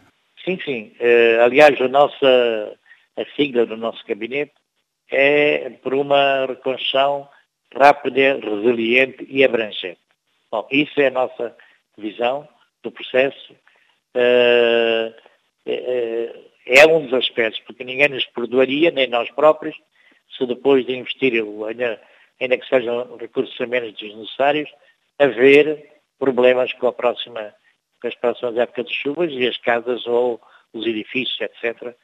Sim, 0.45 0.59
sim. 0.64 0.93
aliás, 1.45 1.78
a 1.81 1.88
nossa 1.88 2.78
a 3.19 3.25
sigla 3.35 3.67
do 3.67 3.76
nosso 3.76 4.02
gabinete 4.07 4.52
é 5.11 5.71
por 5.83 5.93
uma 5.95 6.47
reconstrução 6.47 7.28
rápida, 7.75 8.38
resiliente 8.40 9.26
e 9.28 9.45
abrangente. 9.45 9.99
Bom, 10.50 10.67
isso 10.71 11.00
é 11.00 11.09
a 11.09 11.11
nossa 11.11 11.55
visão 11.97 12.49
do 12.83 12.90
processo 12.90 13.52
uh, 14.14 15.14
é 16.69 16.87
um 16.87 17.05
dos 17.05 17.15
aspectos, 17.15 17.61
porque 17.61 17.83
ninguém 17.83 18.09
nos 18.09 18.27
perdoaria, 18.27 18.91
nem 18.91 19.09
nós 19.09 19.31
próprios, 19.31 19.77
se 20.37 20.47
depois 20.47 20.85
de 20.85 20.97
investir, 20.97 21.33
ainda, 21.67 22.01
ainda 22.41 22.59
que 22.59 22.69
sejam 22.69 23.17
recursos 23.17 23.59
menos 23.67 23.95
desnecessários, 23.95 24.71
haver 25.19 25.91
problemas 26.19 26.73
com, 26.75 26.87
a 26.87 26.93
próxima, 26.93 27.55
com 28.01 28.09
as 28.09 28.15
próximas 28.15 28.57
épocas 28.57 28.87
de 28.87 28.95
chuvas 28.95 29.33
e 29.33 29.47
as 29.47 29.57
casas 29.57 30.07
ou 30.07 30.41
os 30.73 30.87
edifícios, 30.87 31.41
etc., 31.41 31.95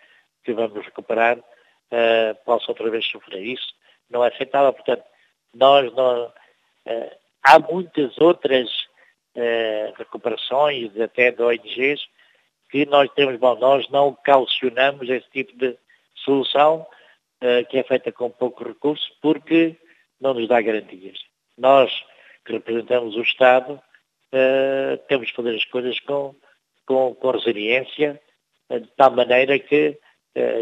que 0.43 0.53
vamos 0.53 0.85
recuperar, 0.85 1.39
uh, 1.39 2.45
possam 2.45 2.71
outra 2.71 2.91
vez 2.91 3.07
sofrer. 3.07 3.43
Isso 3.43 3.75
não 4.11 4.25
é 4.25 4.29
aceitável. 4.29 4.73
Portanto, 4.73 5.05
nós 5.55 5.93
não, 5.95 6.27
uh, 6.27 7.11
há 7.43 7.59
muitas 7.59 8.19
outras 8.19 8.69
eh, 9.37 9.93
recuperações, 9.99 10.97
até 11.01 11.33
de 11.33 11.43
ONGs, 11.43 12.01
que 12.71 12.87
nós 12.87 13.11
temos, 13.15 13.37
bom, 13.39 13.57
nós 13.57 13.89
não 13.91 14.15
calcionamos 14.15 15.09
esse 15.09 15.29
tipo 15.31 15.57
de 15.57 15.77
solução 16.15 16.87
eh, 17.41 17.65
que 17.65 17.79
é 17.79 17.83
feita 17.83 18.11
com 18.13 18.31
pouco 18.31 18.65
recurso 18.65 19.13
porque 19.21 19.77
não 20.21 20.35
nos 20.35 20.49
dá 20.49 20.61
garantias. 20.61 21.19
Nós 21.57 21.93
que 22.45 22.53
representamos 22.53 23.17
o 23.17 23.23
Estado 23.23 23.81
eh, 24.33 24.99
temos 25.09 25.31
que 25.31 25.37
fazer 25.37 25.55
as 25.55 25.65
coisas 25.65 25.99
com, 26.01 26.35
com, 26.87 27.15
com 27.15 27.31
resiliência, 27.31 28.21
de 28.71 28.89
tal 28.97 29.11
maneira 29.11 29.59
que 29.59 29.99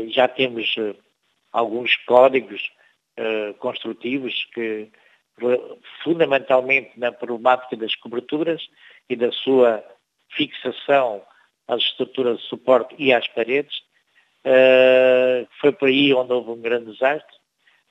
já 0.09 0.29
temos 0.29 0.75
alguns 1.53 1.97
códigos 2.05 2.71
construtivos 3.59 4.45
que 4.53 4.91
fundamentalmente 6.03 6.99
na 6.99 7.11
problemática 7.13 7.77
das 7.77 7.95
coberturas 7.97 8.69
e 9.09 9.17
da 9.17 9.31
sua 9.33 9.85
fixação 10.31 11.23
às 11.69 11.83
estruturas 11.83 12.39
de 12.39 12.49
suporte 12.49 12.95
e 12.99 13.13
às 13.13 13.27
paredes. 13.29 13.77
Uh, 14.45 15.47
foi 15.61 15.73
por 15.73 15.89
aí 15.89 16.13
onde 16.13 16.33
houve 16.33 16.51
um 16.51 16.61
grande 16.61 16.93
desastre, 16.93 17.37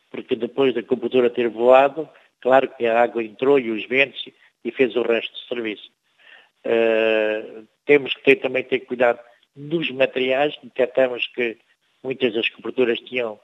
porque 0.09 0.35
depois 0.35 0.73
da 0.73 0.83
cobertura 0.83 1.29
ter 1.29 1.47
voado, 1.47 2.09
claro 2.41 2.67
que 2.75 2.85
a 2.85 3.01
água 3.01 3.23
entrou 3.23 3.57
e 3.57 3.71
os 3.71 3.85
ventos 3.87 4.23
e 4.63 4.71
fez 4.71 4.95
o 4.95 5.01
resto 5.01 5.31
do 5.31 5.47
serviço. 5.47 5.89
Uh, 6.65 7.67
temos 7.85 8.13
que 8.13 8.23
ter, 8.23 8.35
também 8.37 8.63
ter 8.63 8.81
cuidado 8.81 9.19
dos 9.55 9.89
materiais, 9.91 10.57
detectamos 10.61 11.27
que 11.27 11.57
muitas 12.03 12.33
das 12.33 12.49
coberturas 12.49 12.99
tinham, 12.99 13.39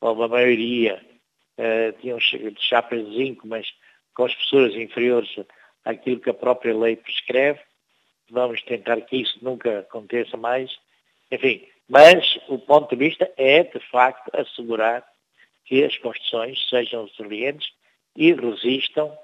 ou 0.00 0.22
a 0.22 0.28
maioria, 0.28 1.00
uh, 1.58 2.00
tinham 2.00 2.18
chapas 2.58 3.06
de 3.06 3.16
zinco, 3.16 3.46
mas 3.46 3.72
com 4.14 4.26
espessuras 4.26 4.74
inferiores 4.74 5.30
àquilo 5.84 6.20
que 6.20 6.30
a 6.30 6.34
própria 6.34 6.76
lei 6.76 6.96
prescreve. 6.96 7.60
Vamos 8.30 8.62
tentar 8.62 9.00
que 9.02 9.16
isso 9.16 9.38
nunca 9.42 9.80
aconteça 9.80 10.36
mais. 10.36 10.70
Enfim, 11.30 11.66
mas 11.88 12.38
o 12.48 12.58
ponto 12.58 12.90
de 12.90 12.96
vista 12.96 13.30
é, 13.36 13.62
de 13.62 13.80
facto, 13.90 14.30
assegurar 14.36 15.04
que 15.64 15.84
as 15.84 15.96
construções 15.98 16.58
sejam 16.68 17.06
resilientes 17.06 17.70
e 18.16 18.32
resistam 18.32 19.16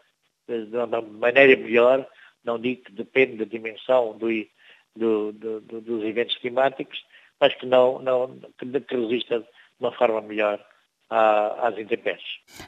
eh, 0.49 0.61
de 0.61 0.77
uma 0.77 1.01
maneira 1.01 1.57
melhor, 1.61 2.07
não 2.45 2.59
digo 2.59 2.85
que 2.85 2.93
depende 2.93 3.37
da 3.37 3.45
dimensão 3.45 4.17
do, 4.17 4.29
do, 4.95 5.33
do, 5.33 5.81
dos 5.81 6.05
eventos 6.05 6.37
climáticos, 6.37 7.05
mas 7.41 7.55
que 7.55 7.67
não, 7.67 7.99
não 7.99 8.39
que, 8.59 8.97
resista 8.97 9.41
de 9.41 9.47
uma 9.81 9.93
forma 9.93 10.21
melhor 10.23 10.65
às 11.11 11.79
intempéries. 11.79 12.23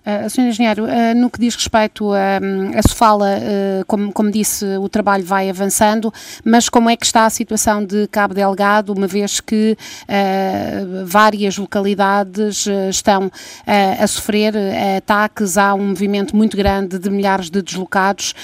Uh, 0.04 0.28
Sr. 0.28 0.48
Engenheiro, 0.48 0.84
uh, 0.84 1.14
no 1.16 1.30
que 1.30 1.40
diz 1.40 1.54
respeito 1.54 2.12
a, 2.12 2.38
a 2.78 2.82
Sofala, 2.82 3.38
uh, 3.38 3.84
como, 3.86 4.12
como, 4.12 4.30
disse, 4.30 4.64
o 4.78 4.88
trabalho 4.88 5.24
vai 5.24 5.48
avançando, 5.50 6.12
mas 6.44 6.68
como 6.68 6.88
é 6.90 6.96
que 6.96 7.04
está 7.06 7.26
a 7.26 7.30
situação 7.30 7.84
de 7.84 8.06
Cabo 8.08 8.34
Delgado, 8.34 8.92
uma 8.92 9.06
vez 9.06 9.40
que 9.40 9.76
uh, 10.02 11.06
várias 11.06 11.56
localidades 11.56 12.66
estão 12.90 13.30
a 13.66 14.06
sofrer 14.06 14.54
ataques, 14.96 15.56
há 15.56 15.74
um 15.74 15.88
movimento 15.88 16.36
muito 16.36 16.56
grande 16.56 16.98
de 16.98 17.10
milhares 17.10 17.50
de 17.50 17.62
deslocados, 17.62 18.34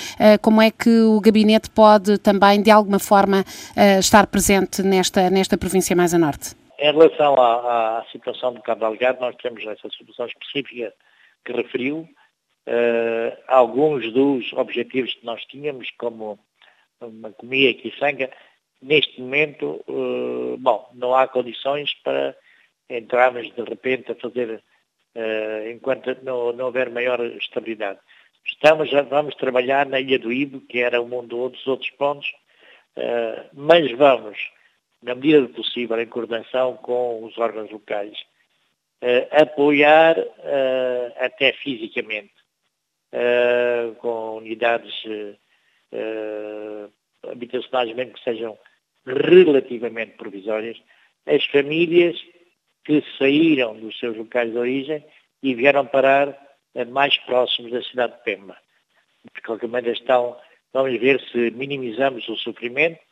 como 0.41 0.61
é 0.61 0.71
que 0.71 1.01
o 1.03 1.21
gabinete 1.21 1.71
pode 1.71 2.19
também, 2.19 2.63
de 2.63 2.71
alguma 2.71 2.99
forma, 2.99 3.45
estar 3.99 4.27
presente 4.27 4.83
nesta, 4.83 5.31
nesta 5.31 5.57
província 5.57 5.95
mais 5.95 6.15
a 6.15 6.19
norte? 6.19 6.62
Em 6.83 6.91
relação 6.91 7.37
à, 7.37 8.01
à 8.01 8.05
situação 8.07 8.53
do 8.53 8.61
Cabo 8.61 8.81
Delgado, 8.81 9.21
nós 9.21 9.37
temos 9.37 9.65
essa 9.65 9.89
situação 9.89 10.27
específica 10.27 10.93
que 11.45 11.53
referiu 11.53 12.09
uh, 12.67 13.39
alguns 13.47 14.13
dos 14.13 14.53
objetivos 14.55 15.15
que 15.15 15.25
nós 15.25 15.45
tínhamos, 15.45 15.93
como 15.93 16.41
uma 17.01 17.31
comia 17.31 17.71
aqui 17.71 17.95
sanga, 18.01 18.29
neste 18.83 19.21
momento, 19.21 19.81
uh, 19.87 20.57
bom, 20.59 20.91
não 20.95 21.15
há 21.15 21.29
condições 21.29 21.95
para 22.03 22.37
entrarmos 22.91 23.49
de 23.55 23.63
repente 23.63 24.11
a 24.11 24.17
fazer, 24.17 24.61
uh, 25.15 25.71
enquanto 25.71 26.19
não, 26.25 26.53
não 26.53 26.65
houver 26.65 26.91
maior 26.91 27.25
estabilidade. 27.37 28.01
Estamos, 28.45 28.91
vamos 29.09 29.37
trabalhar 29.37 29.87
na 29.87 30.01
Ilha 30.01 30.19
do 30.19 30.33
Ibo, 30.33 30.61
que 30.63 30.81
era 30.81 31.01
um 31.01 31.25
dos 31.25 31.65
outros 31.65 31.91
pontos, 31.91 32.29
mas 33.55 33.89
vamos, 33.93 34.37
na 35.03 35.15
medida 35.15 35.43
do 35.43 35.49
possível, 35.49 36.01
em 36.01 36.07
coordenação 36.07 36.77
com 36.77 37.25
os 37.25 37.37
órgãos 37.39 37.71
locais, 37.71 38.17
apoiar 39.33 40.17
até 41.17 41.53
fisicamente, 41.55 42.33
com 43.99 44.37
unidades 44.37 44.95
habitacionais 47.25 47.95
mesmo 47.95 48.15
que 48.15 48.23
sejam 48.23 48.57
relativamente 49.05 50.17
provisórias, 50.17 50.81
as 51.27 51.45
famílias 51.47 52.17
que 52.85 53.03
saíram 53.19 53.79
dos 53.79 53.99
seus 53.99 54.17
locais 54.17 54.51
de 54.51 54.59
origem 54.59 55.05
e 55.43 55.55
vieram 55.55 55.87
parar 55.87 56.37
mais 56.89 57.17
próximos 57.19 57.73
da 57.73 57.83
cidade 57.83 58.15
de 58.15 58.23
Pemba. 58.23 58.57
De 59.35 59.43
qualquer 59.43 59.69
maneira 59.69 59.97
estão, 59.97 60.37
vamos 60.73 60.99
ver 60.99 61.21
se 61.31 61.51
minimizamos 61.53 62.29
o 62.29 62.37
sofrimento, 62.37 62.99
eh, 62.99 63.12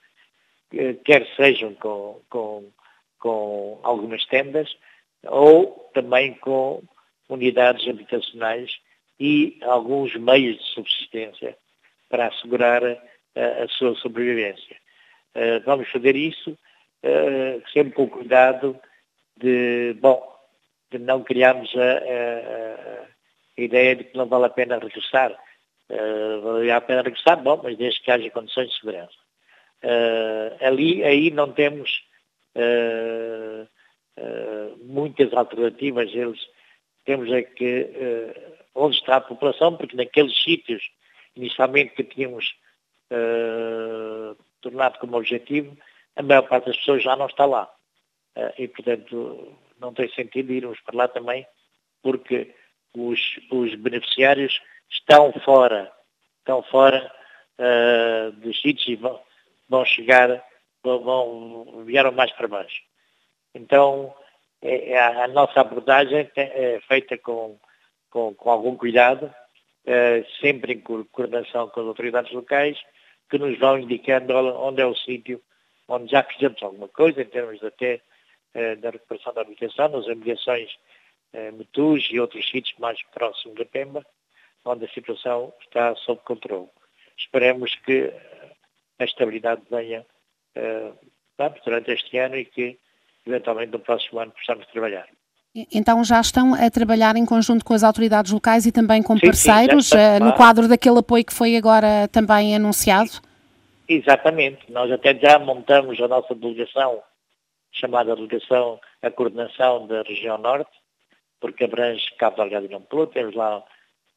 quer 1.05 1.27
sejam 1.37 1.75
com, 1.75 2.21
com, 2.29 2.71
com 3.19 3.81
algumas 3.83 4.25
tendas 4.27 4.77
ou 5.25 5.91
também 5.93 6.35
com 6.35 6.83
unidades 7.29 7.87
habitacionais 7.89 8.79
e 9.19 9.59
alguns 9.63 10.15
meios 10.17 10.57
de 10.59 10.65
subsistência 10.75 11.57
para 12.09 12.29
assegurar 12.29 12.83
a, 12.85 13.63
a 13.63 13.69
sua 13.69 13.95
sobrevivência. 13.97 14.77
Uh, 15.35 15.63
vamos 15.65 15.89
fazer 15.91 16.17
isso 16.17 16.51
uh, 16.51 17.71
sempre 17.73 17.93
com 17.93 18.09
cuidado 18.09 18.79
de, 19.37 19.95
bom, 20.01 20.21
de 20.91 20.99
não 20.99 21.23
criarmos 21.23 21.73
a, 21.77 21.81
a, 21.81 23.03
a, 23.59 23.61
ideia 23.61 23.97
de 23.97 24.05
que 24.05 24.17
não 24.17 24.27
vale 24.27 24.47
a 24.47 24.51
pena 24.51 24.79
regressar. 24.79 25.33
Uh, 25.89 26.41
vale 26.41 26.71
a 26.71 26.81
pena 26.81 27.03
regressar, 27.03 27.41
bom, 27.41 27.61
mas 27.63 27.77
desde 27.77 28.01
que 28.01 28.11
haja 28.11 28.31
condições 28.31 28.69
de 28.71 28.79
segurança. 28.79 29.30
Uh, 29.83 30.65
ali, 30.65 31.03
aí 31.05 31.31
não 31.31 31.53
temos 31.53 32.03
uh, 32.55 33.69
muitas 34.83 35.33
alternativas, 35.33 36.11
eles 36.15 36.41
temos 37.05 37.33
é 37.33 37.43
que 37.43 37.89
onde 38.75 38.97
está 38.97 39.17
a 39.17 39.21
população, 39.21 39.77
porque 39.77 39.97
naqueles 39.97 40.37
sítios 40.43 40.91
inicialmente 41.35 41.95
que 41.95 42.05
tínhamos 42.05 42.55
tornado 44.61 44.99
como 44.99 45.17
objetivo, 45.17 45.75
a 46.17 46.23
maior 46.23 46.43
parte 46.43 46.67
das 46.67 46.77
pessoas 46.77 47.03
já 47.03 47.17
não 47.17 47.27
está 47.27 47.47
lá. 47.47 47.73
E, 48.59 48.69
portanto, 48.69 49.57
não 49.81 49.95
tem 49.95 50.09
sentido 50.11 50.53
irmos 50.53 50.79
para 50.81 50.97
lá 50.97 51.09
também, 51.09 51.47
porque 52.03 52.55
os, 52.95 53.41
os 53.51 53.75
beneficiários 53.77 54.61
estão 54.91 55.33
fora, 55.45 55.91
estão 56.39 56.63
fora 56.65 57.11
uh, 57.59 58.33
dos 58.33 58.61
sítios 58.61 58.89
e 58.89 58.97
vão, 58.97 59.21
vão 59.71 59.85
chegar, 59.87 60.45
vão, 60.83 61.85
vieram 61.87 62.13
mais 62.13 62.31
para 62.33 62.49
baixo. 62.49 62.83
Então, 63.55 64.15
é, 64.61 64.91
é 64.91 65.01
a, 65.01 65.25
a, 65.25 65.29
nossa 65.29 65.61
abordagem 65.61 66.31
é 66.37 66.81
feita 66.87 67.17
com, 67.17 67.59
com, 68.11 68.35
com 68.35 68.51
algum 68.51 68.77
cuidado, 68.77 69.25
uh, 69.87 70.41
sempre 70.41 70.75
em 70.75 70.81
coordenação 70.81 71.69
com 71.71 71.81
as 71.81 71.87
autoridades 71.87 72.33
locais, 72.33 72.79
que 73.31 73.39
nos 73.39 73.59
vão 73.59 73.79
indicando 73.79 74.35
onde 74.35 74.83
é 74.83 74.87
o 74.87 74.95
sítio 74.95 75.41
onde 75.91 76.11
já 76.11 76.23
fizemos 76.23 76.63
alguma 76.63 76.89
coisa, 76.89 77.23
em 77.23 77.27
termos 77.27 77.63
até 77.65 78.01
eh, 78.55 78.77
da 78.77 78.91
recuperação 78.91 79.35
da 79.35 79.41
habitação, 79.41 79.89
nas 79.89 80.07
ambientações 80.07 80.71
eh, 81.33 81.51
Metus 81.51 82.09
e 82.13 82.21
outros 82.21 82.49
sítios 82.49 82.79
mais 82.79 83.03
próximos 83.13 83.57
da 83.57 83.65
Pemba, 83.65 84.07
onde 84.65 84.85
a 84.85 84.89
situação 84.89 85.53
está 85.61 85.97
sob 85.97 86.21
controle. 86.25 86.69
Esperemos 87.19 87.75
que 87.75 88.13
a 89.01 89.05
estabilidade 89.05 89.63
venha 89.71 90.05
eh, 90.55 90.93
durante 91.65 91.91
este 91.91 92.19
ano 92.19 92.37
e 92.37 92.45
que, 92.45 92.79
eventualmente, 93.27 93.73
no 93.73 93.81
próximo 93.81 94.21
ano 94.21 94.33
possamos 94.33 94.67
trabalhar. 94.67 95.09
Então 95.73 96.05
já 96.05 96.21
estão 96.21 96.55
a 96.55 96.71
trabalhar 96.71 97.17
em 97.17 97.27
conjunto 97.27 97.65
com 97.65 97.75
as 97.75 97.83
autoridades 97.83 98.31
locais 98.31 98.67
e 98.67 98.73
também 98.73 99.03
com 99.03 99.17
sim, 99.17 99.27
parceiros, 99.27 99.89
sim, 99.89 99.99
eh, 99.99 100.21
no 100.21 100.33
quadro 100.35 100.69
daquele 100.69 100.99
apoio 100.99 101.25
que 101.25 101.33
foi 101.33 101.57
agora 101.57 102.07
também 102.13 102.55
anunciado? 102.55 103.11
Exatamente. 103.89 104.71
Nós 104.71 104.93
até 104.93 105.13
já 105.19 105.39
montamos 105.41 106.01
a 106.01 106.07
nossa 106.07 106.35
delegação 106.35 107.03
chamada 107.73 108.15
Delegação 108.15 108.81
a 109.03 109.11
Coordenação 109.11 109.87
da 109.87 110.03
Região 110.03 110.39
Norte, 110.39 110.71
porque 111.41 111.65
abrange 111.65 112.05
Cabo 112.19 112.37
Delgado 112.37 112.67
e 112.67 112.69
Nampelo, 112.69 113.07
temos 113.07 113.35
lá 113.35 113.65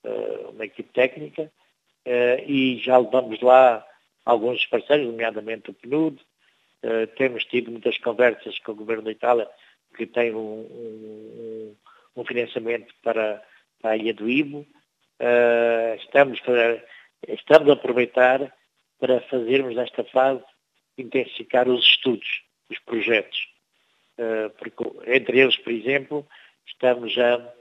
uh, 0.03 0.49
uma 0.49 0.65
equipe 0.65 0.91
técnica 0.91 1.43
uh, 1.43 2.43
e 2.45 2.79
já 2.83 2.97
levamos 2.97 3.41
lá 3.41 3.85
alguns 4.25 4.65
parceiros, 4.65 5.07
nomeadamente 5.07 5.69
o 5.69 5.73
PNUD, 5.73 6.19
uh, 6.83 7.07
temos 7.15 7.45
tido 7.45 7.71
muitas 7.71 7.97
conversas 7.97 8.57
com 8.59 8.71
o 8.71 8.75
Governo 8.75 9.03
da 9.03 9.11
Itália, 9.11 9.49
que 9.95 10.05
tem 10.05 10.33
um, 10.33 10.61
um, 10.61 11.75
um 12.15 12.25
financiamento 12.25 12.93
para, 13.03 13.43
para, 13.81 13.91
a 13.91 13.97
Ilha 13.97 14.13
do 14.13 14.29
Ibo. 14.29 14.65
estamos, 15.99 16.39
para, 16.39 16.83
estamos 17.27 17.69
a 17.69 17.73
aproveitar 17.73 18.51
para 18.99 19.21
fazermos 19.21 19.75
nesta 19.75 20.03
fase 20.05 20.43
intensificar 20.97 21.67
os 21.67 21.85
estudos 21.85 22.43
os 22.73 22.79
projetos. 22.79 23.47
Uh, 24.17 24.49
porque, 24.57 25.11
entre 25.11 25.39
eles, 25.39 25.57
por 25.57 25.71
exemplo, 25.71 26.27
estamos 26.67 27.13
já, 27.13 27.53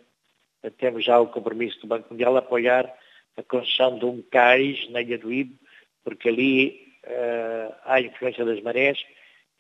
temos 0.79 1.05
já 1.05 1.19
o 1.21 1.29
compromisso 1.29 1.81
do 1.81 1.87
Banco 1.87 2.09
Mundial 2.11 2.37
a 2.37 2.41
apoiar 2.41 2.93
a 3.37 3.43
construção 3.43 3.99
de 3.99 4.05
um 4.05 4.23
cais 4.23 4.89
na 4.91 5.01
Ilha 5.01 5.19
do 5.19 5.33
Ibo, 5.33 5.59
porque 6.05 6.29
ali 6.29 6.97
uh, 7.05 7.75
há 7.85 8.01
influência 8.01 8.45
das 8.45 8.61
marés 8.61 8.99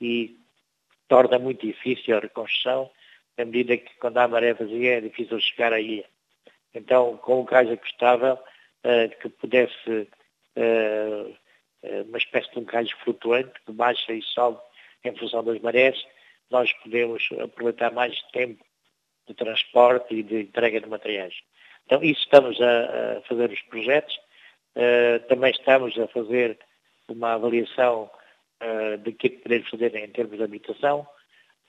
e 0.00 0.36
torna 1.08 1.38
muito 1.38 1.66
difícil 1.66 2.16
a 2.16 2.20
reconstrução, 2.20 2.90
à 3.36 3.44
medida 3.44 3.76
que 3.76 3.94
quando 3.96 4.18
há 4.18 4.28
maré 4.28 4.54
vazia 4.54 4.98
é 4.98 5.00
difícil 5.00 5.40
chegar 5.40 5.72
à 5.72 5.80
ilha. 5.80 6.04
Então, 6.74 7.16
com 7.18 7.40
um 7.40 7.44
cais 7.44 7.70
acostável, 7.70 8.34
uh, 8.34 9.20
que 9.20 9.28
pudesse, 9.28 10.08
uh, 10.56 11.36
uma 12.08 12.18
espécie 12.18 12.50
de 12.52 12.58
um 12.58 12.64
cais 12.64 12.90
flutuante, 13.04 13.52
que 13.66 13.72
baixa 13.72 14.12
e 14.12 14.22
sobe 14.22 14.58
em 15.04 15.14
função 15.16 15.42
das 15.44 15.60
marés, 15.60 16.02
nós 16.50 16.72
podemos 16.74 17.28
aproveitar 17.42 17.92
mais 17.92 18.20
tempo 18.32 18.64
de 19.26 19.34
transporte 19.34 20.14
e 20.14 20.22
de 20.22 20.42
entrega 20.42 20.80
de 20.80 20.88
materiais. 20.88 21.34
Então, 21.86 22.02
isso 22.02 22.20
estamos 22.20 22.60
a, 22.60 23.18
a 23.18 23.20
fazer 23.22 23.50
os 23.50 23.60
projetos, 23.62 24.18
também 25.28 25.50
estamos 25.50 25.98
a 25.98 26.06
fazer 26.08 26.58
uma 27.08 27.34
avaliação 27.34 28.10
uh, 28.62 28.98
de 28.98 29.12
que 29.12 29.30
podemos 29.30 29.68
fazer 29.68 29.94
em 29.94 30.08
termos 30.08 30.36
de 30.36 30.44
habitação, 30.44 31.06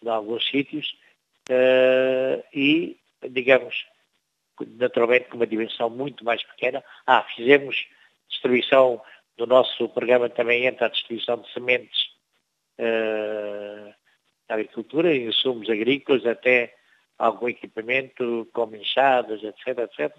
em 0.02 0.10
alguns 0.10 0.48
sítios, 0.48 0.96
uh, 1.50 2.44
e, 2.54 2.98
digamos, 3.30 3.86
naturalmente 4.78 5.30
com 5.30 5.38
uma 5.38 5.48
dimensão 5.48 5.90
muito 5.90 6.24
mais 6.24 6.44
pequena. 6.44 6.84
Ah, 7.06 7.24
fizemos 7.36 7.88
distribuição 8.30 9.02
do 9.38 9.48
nosso 9.48 9.90
programa 9.90 10.30
também 10.30 10.66
entra 10.66 10.86
a 10.86 10.90
distribuição 10.90 11.38
de 11.38 11.52
sementes 11.52 12.10
uh, 12.80 13.94
agricultura, 14.48 15.16
insumos 15.16 15.70
agrícolas, 15.70 16.26
até 16.26 16.76
algum 17.18 17.48
equipamento 17.48 18.48
como 18.54 18.76
enxadas, 18.76 19.42
etc, 19.44 19.80
etc. 19.80 20.16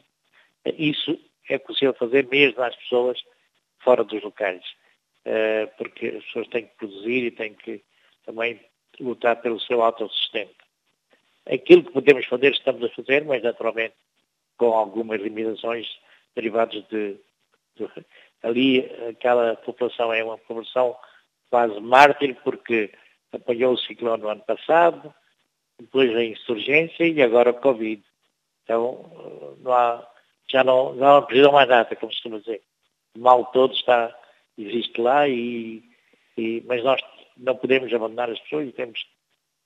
Isso 0.79 1.19
é 1.49 1.59
possível 1.59 1.95
fazer 1.95 2.27
mesmo 2.29 2.63
às 2.63 2.75
pessoas 2.77 3.23
fora 3.81 4.03
dos 4.05 4.23
locais, 4.23 4.65
uh, 5.27 5.71
porque 5.77 6.07
as 6.07 6.25
pessoas 6.25 6.49
têm 6.49 6.67
que 6.67 6.77
produzir 6.77 7.25
e 7.25 7.31
têm 7.31 7.55
que 7.55 7.83
também 8.25 8.61
lutar 9.01 9.41
pelo 9.43 9.61
seu 9.61 9.83
autossustento. 9.83 10.65
Aquilo 11.47 11.85
que 11.85 11.93
podemos 11.93 12.25
fazer, 12.27 12.53
estamos 12.53 12.83
a 12.83 12.89
fazer, 12.91 13.25
mas 13.25 13.43
naturalmente 13.43 13.95
com 14.57 14.73
algumas 14.73 15.21
limitações 15.21 15.87
derivadas 16.35 16.83
de, 16.89 17.17
de 17.77 17.89
ali 18.43 18.81
aquela 19.09 19.57
população 19.57 20.13
é 20.13 20.23
uma 20.23 20.39
população 20.39 20.97
quase 21.51 21.79
mártir 21.81 22.37
porque 22.45 22.93
apanhou 23.33 23.75
o 23.75 23.79
ciclone 23.79 24.23
no 24.23 24.29
ano 24.29 24.43
passado, 24.43 25.13
depois 25.79 26.15
a 26.15 26.25
insurgência 26.25 27.05
e 27.05 27.23
agora 27.23 27.51
o 27.51 27.61
Covid. 27.61 28.03
Então 28.63 29.57
não 29.61 29.73
há, 29.73 30.07
já 30.55 30.63
não, 30.63 30.95
não 30.95 31.21
precisa 31.23 31.51
mais 31.51 31.69
nada, 31.69 31.97
como 31.97 32.13
se 32.13 32.19
costuma 32.19 32.39
dizer. 32.39 32.63
O 33.17 33.21
mal 33.21 33.45
todo 33.47 33.75
está, 33.75 34.17
existe 34.57 35.01
lá, 35.01 35.29
e, 35.29 35.83
e, 36.39 36.63
mas 36.65 36.85
nós 36.85 37.01
não 37.37 37.57
podemos 37.57 37.93
abandonar 37.93 38.31
as 38.31 38.39
pessoas 38.39 38.69
e 38.69 38.73
temos 38.73 39.05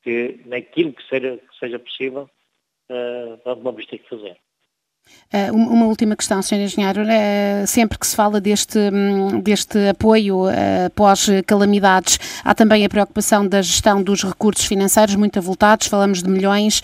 que, 0.03 0.41
naquilo 0.47 0.95
que 0.95 1.07
seja, 1.07 1.37
que 1.37 1.59
seja 1.59 1.79
possível, 1.79 2.31
uh, 2.91 3.55
vamos 3.63 3.85
ter 3.85 3.99
que 3.99 4.09
fazer. 4.09 4.39
Uh, 5.29 5.55
uma 5.55 5.85
última 5.87 6.17
questão, 6.17 6.41
Sr. 6.41 6.61
Engenheiro. 6.61 7.03
Uh, 7.03 7.67
sempre 7.67 7.99
que 7.99 8.07
se 8.07 8.17
fala 8.17 8.41
deste, 8.41 8.79
um, 8.79 9.41
deste 9.41 9.77
apoio 9.89 10.49
uh, 10.49 10.91
pós-calamidades, 10.95 12.19
há 12.43 12.55
também 12.55 12.83
a 12.87 12.89
preocupação 12.89 13.47
da 13.47 13.61
gestão 13.61 14.03
dos 14.03 14.25
recursos 14.25 14.65
financeiros 14.65 15.15
muito 15.17 15.39
avultados, 15.39 15.87
falamos 15.87 16.23
de 16.23 16.31
milhões. 16.31 16.81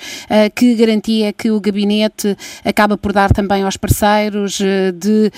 que 0.54 0.74
garantia 0.74 1.32
que 1.32 1.50
o 1.50 1.60
gabinete 1.60 2.36
acaba 2.64 2.98
por 2.98 3.12
dar 3.12 3.32
também 3.32 3.62
aos 3.62 3.76
parceiros 3.76 4.58
de, 4.58 4.92
de, 4.92 5.30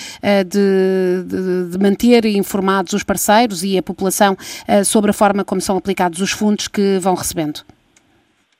de, 1.71 1.77
manter 1.79 2.25
informados 2.25 2.93
os 2.93 3.03
parceiros 3.03 3.63
e 3.63 3.77
a 3.77 3.83
população 3.83 4.35
sobre 4.83 5.11
a 5.11 5.13
forma 5.13 5.45
como 5.45 5.61
são 5.61 5.77
aplicados 5.77 6.19
os 6.19 6.31
fundos 6.31 6.67
que 6.67 6.97
vão 6.99 7.15
recebendo? 7.15 7.61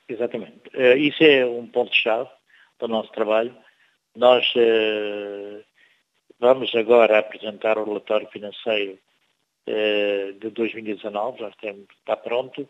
Exatamente. 0.08 0.54
isso 0.98 1.22
é 1.22 1.44
um 1.44 1.66
ponto-chave 1.66 2.28
do 2.80 2.88
nosso 2.88 3.10
trabalho 3.12 3.52
nós 4.18 4.52
eh, 4.56 5.62
vamos 6.40 6.74
agora 6.74 7.20
apresentar 7.20 7.78
o 7.78 7.84
relatório 7.84 8.28
financeiro 8.28 8.98
eh, 9.64 10.32
de 10.40 10.50
2019, 10.50 11.38
já 11.38 11.50
temos, 11.52 11.86
está 12.00 12.16
pronto. 12.16 12.68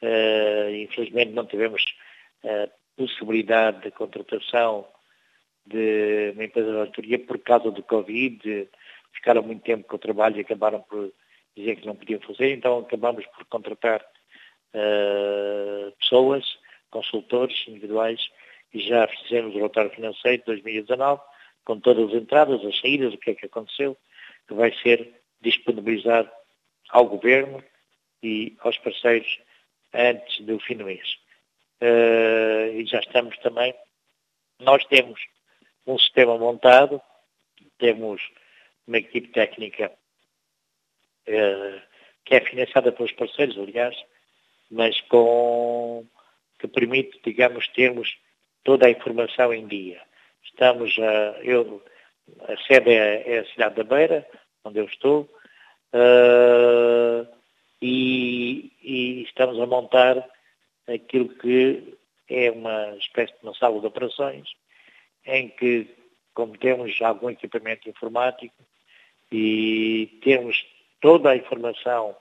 Eh, 0.00 0.82
infelizmente 0.82 1.30
não 1.30 1.46
tivemos 1.46 1.84
a 2.44 2.68
possibilidade 2.96 3.82
de 3.82 3.92
contratação 3.92 4.84
de 5.64 6.32
uma 6.34 6.44
empresa 6.44 6.72
de 6.72 6.78
auditoria 6.78 7.18
por 7.20 7.38
causa 7.38 7.70
do 7.70 7.82
Covid, 7.84 8.68
ficaram 9.12 9.42
muito 9.42 9.62
tempo 9.62 9.86
com 9.86 9.94
o 9.94 10.00
trabalho 10.00 10.36
e 10.36 10.40
acabaram 10.40 10.80
por 10.80 11.12
dizer 11.56 11.76
que 11.76 11.86
não 11.86 11.94
podiam 11.94 12.18
fazer, 12.22 12.54
então 12.54 12.80
acabamos 12.80 13.24
por 13.26 13.44
contratar 13.44 14.04
uh, 14.74 15.92
pessoas, 16.00 16.44
consultores 16.90 17.56
individuais, 17.68 18.20
e 18.72 18.80
já 18.80 19.06
fizemos 19.06 19.54
o 19.54 19.58
relatório 19.58 19.90
financeiro 19.90 20.38
de 20.38 20.46
2019, 20.46 21.20
com 21.64 21.78
todas 21.78 22.08
as 22.08 22.14
entradas, 22.14 22.64
as 22.64 22.80
saídas, 22.80 23.14
o 23.14 23.18
que 23.18 23.30
é 23.30 23.34
que 23.34 23.46
aconteceu, 23.46 23.96
que 24.48 24.54
vai 24.54 24.72
ser 24.78 25.20
disponibilizado 25.40 26.30
ao 26.90 27.06
Governo 27.06 27.62
e 28.22 28.56
aos 28.60 28.78
parceiros 28.78 29.38
antes 29.92 30.40
do 30.44 30.58
fim 30.60 30.76
do 30.76 30.84
mês. 30.84 31.18
Uh, 31.80 32.78
e 32.78 32.86
já 32.86 33.00
estamos 33.00 33.36
também, 33.38 33.74
nós 34.60 34.84
temos 34.86 35.20
um 35.86 35.98
sistema 35.98 36.38
montado, 36.38 37.00
temos 37.78 38.22
uma 38.86 38.98
equipe 38.98 39.28
técnica 39.28 39.92
uh, 41.28 41.82
que 42.24 42.34
é 42.34 42.40
financiada 42.40 42.92
pelos 42.92 43.12
parceiros, 43.12 43.58
aliás, 43.58 43.96
mas 44.70 45.00
com 45.02 46.06
que 46.58 46.68
permite, 46.68 47.20
digamos, 47.24 47.66
termos 47.68 48.16
toda 48.64 48.86
a 48.86 48.90
informação 48.90 49.52
em 49.52 49.66
dia. 49.66 50.00
Estamos 50.44 50.96
a, 50.98 51.40
eu, 51.42 51.82
a 52.48 52.56
sede 52.66 52.90
é, 52.90 53.34
é 53.34 53.38
a 53.40 53.46
cidade 53.46 53.76
da 53.76 53.84
Beira, 53.84 54.26
onde 54.64 54.78
eu 54.78 54.84
estou, 54.84 55.28
uh, 55.92 57.26
e, 57.80 58.72
e, 58.82 59.22
estamos 59.22 59.58
a 59.60 59.66
montar 59.66 60.28
aquilo 60.86 61.28
que 61.36 61.96
é 62.28 62.50
uma 62.50 62.96
espécie 62.96 63.32
de 63.32 63.42
uma 63.42 63.54
sala 63.54 63.80
de 63.80 63.86
operações, 63.86 64.48
em 65.26 65.48
que, 65.48 65.88
como 66.34 66.56
temos 66.56 67.00
algum 67.02 67.30
equipamento 67.30 67.88
informático 67.88 68.54
e 69.30 70.18
temos 70.22 70.64
toda 71.00 71.30
a 71.30 71.36
informação 71.36 72.16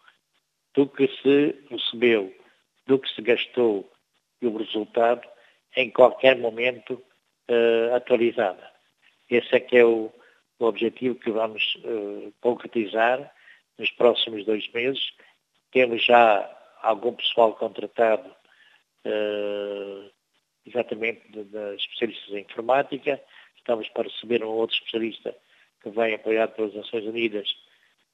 do 0.74 0.88
que 0.88 1.08
se 1.22 1.56
recebeu, 1.70 2.34
do 2.88 2.98
que 2.98 3.10
se 3.14 3.22
gastou 3.22 3.90
e 4.42 4.48
o 4.48 4.58
resultado, 4.58 5.28
em 5.76 5.90
qualquer 5.90 6.38
momento 6.38 7.02
uh, 7.50 7.96
atualizada. 7.96 8.70
Esse 9.30 9.56
é 9.56 9.60
que 9.60 9.78
é 9.78 9.86
o, 9.86 10.12
o 10.60 10.66
objetivo 10.66 11.16
que 11.16 11.32
vamos 11.32 11.76
uh, 11.84 12.34
concretizar 12.42 13.32
nos 13.78 13.90
próximos 13.92 14.46
dois 14.46 14.70
meses. 14.72 15.14
Temos 15.72 16.04
já 16.04 16.50
algum 16.82 17.14
pessoal 17.14 17.54
contratado 17.56 18.30
uh, 19.06 20.12
exatamente 20.66 21.22
de, 21.32 21.76
especialistas 21.76 22.30
em 22.34 22.42
informática. 22.42 23.22
Estamos 23.58 23.88
para 23.90 24.10
receber 24.10 24.44
um 24.44 24.50
outro 24.50 24.76
especialista 24.76 25.36
que 25.82 25.90
vem 25.90 26.14
apoiado 26.14 26.54
pelas 26.56 26.74
Nações 26.74 27.06
Unidas, 27.06 27.48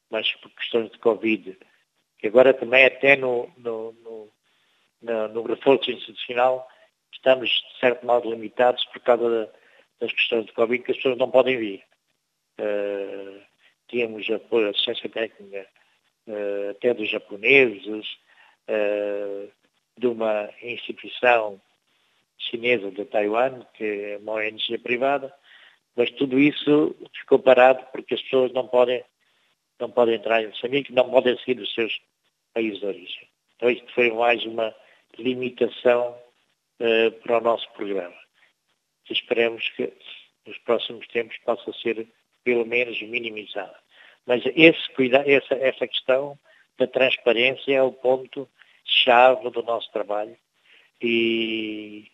mas 0.10 0.32
por 0.36 0.52
questões 0.52 0.92
de 0.92 0.98
Covid, 1.00 1.58
que 2.20 2.28
agora 2.28 2.54
também 2.54 2.86
até 2.86 3.16
no, 3.16 3.52
no, 3.58 3.92
no, 3.94 4.30
no, 5.02 5.28
no 5.30 5.42
reforço 5.44 5.92
institucional 5.92 6.68
estamos, 7.12 7.50
de 7.50 7.80
certo 7.80 8.06
modo, 8.06 8.30
limitados 8.30 8.84
por 8.86 9.02
causa 9.02 9.52
das 10.00 10.12
questões 10.12 10.46
de 10.46 10.54
Covid, 10.54 10.84
que 10.84 10.92
as 10.92 10.98
pessoas 10.98 11.18
não 11.18 11.30
podem 11.30 11.58
vir. 11.58 11.84
Uh, 12.60 13.42
tínhamos 13.88 14.30
apoio, 14.30 14.70
assistência 14.70 15.10
técnica 15.10 15.68
uh, 16.28 16.72
até 16.72 16.94
dos 16.94 17.10
japoneses, 17.10 18.06
uh, 18.70 19.52
de 19.98 20.08
uma 20.08 20.50
instituição 20.62 21.60
chinesa 22.38 22.92
de 22.92 23.06
Taiwan, 23.06 23.66
que 23.74 23.84
é 23.84 24.18
uma 24.18 24.34
ONG 24.34 24.78
privada, 24.78 25.34
mas 25.96 26.12
tudo 26.12 26.38
isso 26.40 26.96
ficou 27.20 27.40
parado 27.40 27.84
porque 27.92 28.14
as 28.14 28.22
pessoas 28.22 28.52
não 28.54 28.68
podem, 28.68 29.04
não 29.80 29.90
podem 29.90 30.16
entrar 30.16 30.44
em 30.44 30.48
Moçambique, 30.48 30.94
não 30.94 31.10
podem 31.10 31.36
sair 31.40 31.56
dos 31.56 31.74
seus 31.74 32.00
países 32.54 32.80
de 32.80 32.86
origem. 32.86 33.28
Então 33.56 33.70
isto 33.70 33.92
foi 33.94 34.12
mais 34.12 34.46
uma 34.46 34.74
limitação 35.18 36.16
uh, 36.80 37.12
para 37.22 37.38
o 37.38 37.42
nosso 37.42 37.70
programa. 37.74 38.16
Esperemos 39.10 39.68
que 39.70 39.92
nos 40.46 40.58
próximos 40.60 41.08
tempos 41.08 41.38
possa 41.40 41.72
ser 41.74 42.08
pelo 42.44 42.66
menos 42.66 43.02
minimizada. 43.02 43.78
Mas 44.26 44.44
esse, 44.46 44.90
essa, 45.26 45.56
essa 45.56 45.88
questão 45.88 46.38
da 46.78 46.88
transparência 46.88 47.74
é 47.74 47.82
o 47.82 47.92
ponto-chave 47.92 49.50
do 49.50 49.64
nosso 49.64 49.92
trabalho 49.92 50.38
e, 51.02 52.10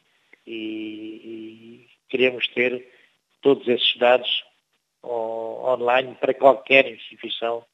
e, 0.45 0.54
e, 0.56 1.89
queremos 2.10 2.47
ter 2.49 2.88
todos 3.41 3.67
esses 3.67 3.97
dados 3.97 4.43
online 5.04 6.15
para 6.15 6.34
qualquer 6.34 6.88
instituição 6.88 7.65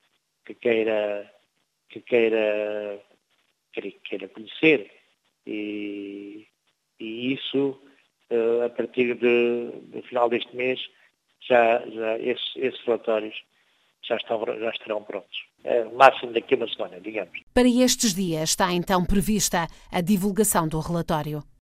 que 0.45 0.54
queira, 0.56 1.32
que 1.89 2.02
queira, 2.02 2.99
queira 4.04 4.28
conhecer. 4.30 4.91
E, 5.45 6.47
e 7.00 7.34
isso, 7.34 7.80
uh, 8.32 8.66
a 8.66 8.70
partir 8.70 9.16
de, 9.16 9.72
do 9.92 10.02
final 10.04 10.30
deste 10.30 10.56
mês, 10.56 10.80
já, 11.48 11.80
já 11.88 12.20
esses, 12.20 12.56
esses 12.56 12.80
relatórios 12.86 13.36
já, 14.08 14.16
estão, 14.16 14.44
já 14.46 14.70
estarão 14.70 15.04
prontos. 15.04 15.38
É, 15.64 15.84
máximo 15.86 16.32
daqui 16.32 16.54
a 16.54 16.58
uma 16.58 16.68
semana, 16.68 17.00
digamos. 17.00 17.38
Para 17.54 17.68
estes 17.68 18.14
dias 18.14 18.50
está 18.50 18.72
então 18.72 19.06
prevista 19.06 19.68
a 19.92 20.02
divulgação 20.02 20.68
do 20.68 20.80
relatório. 20.80 21.44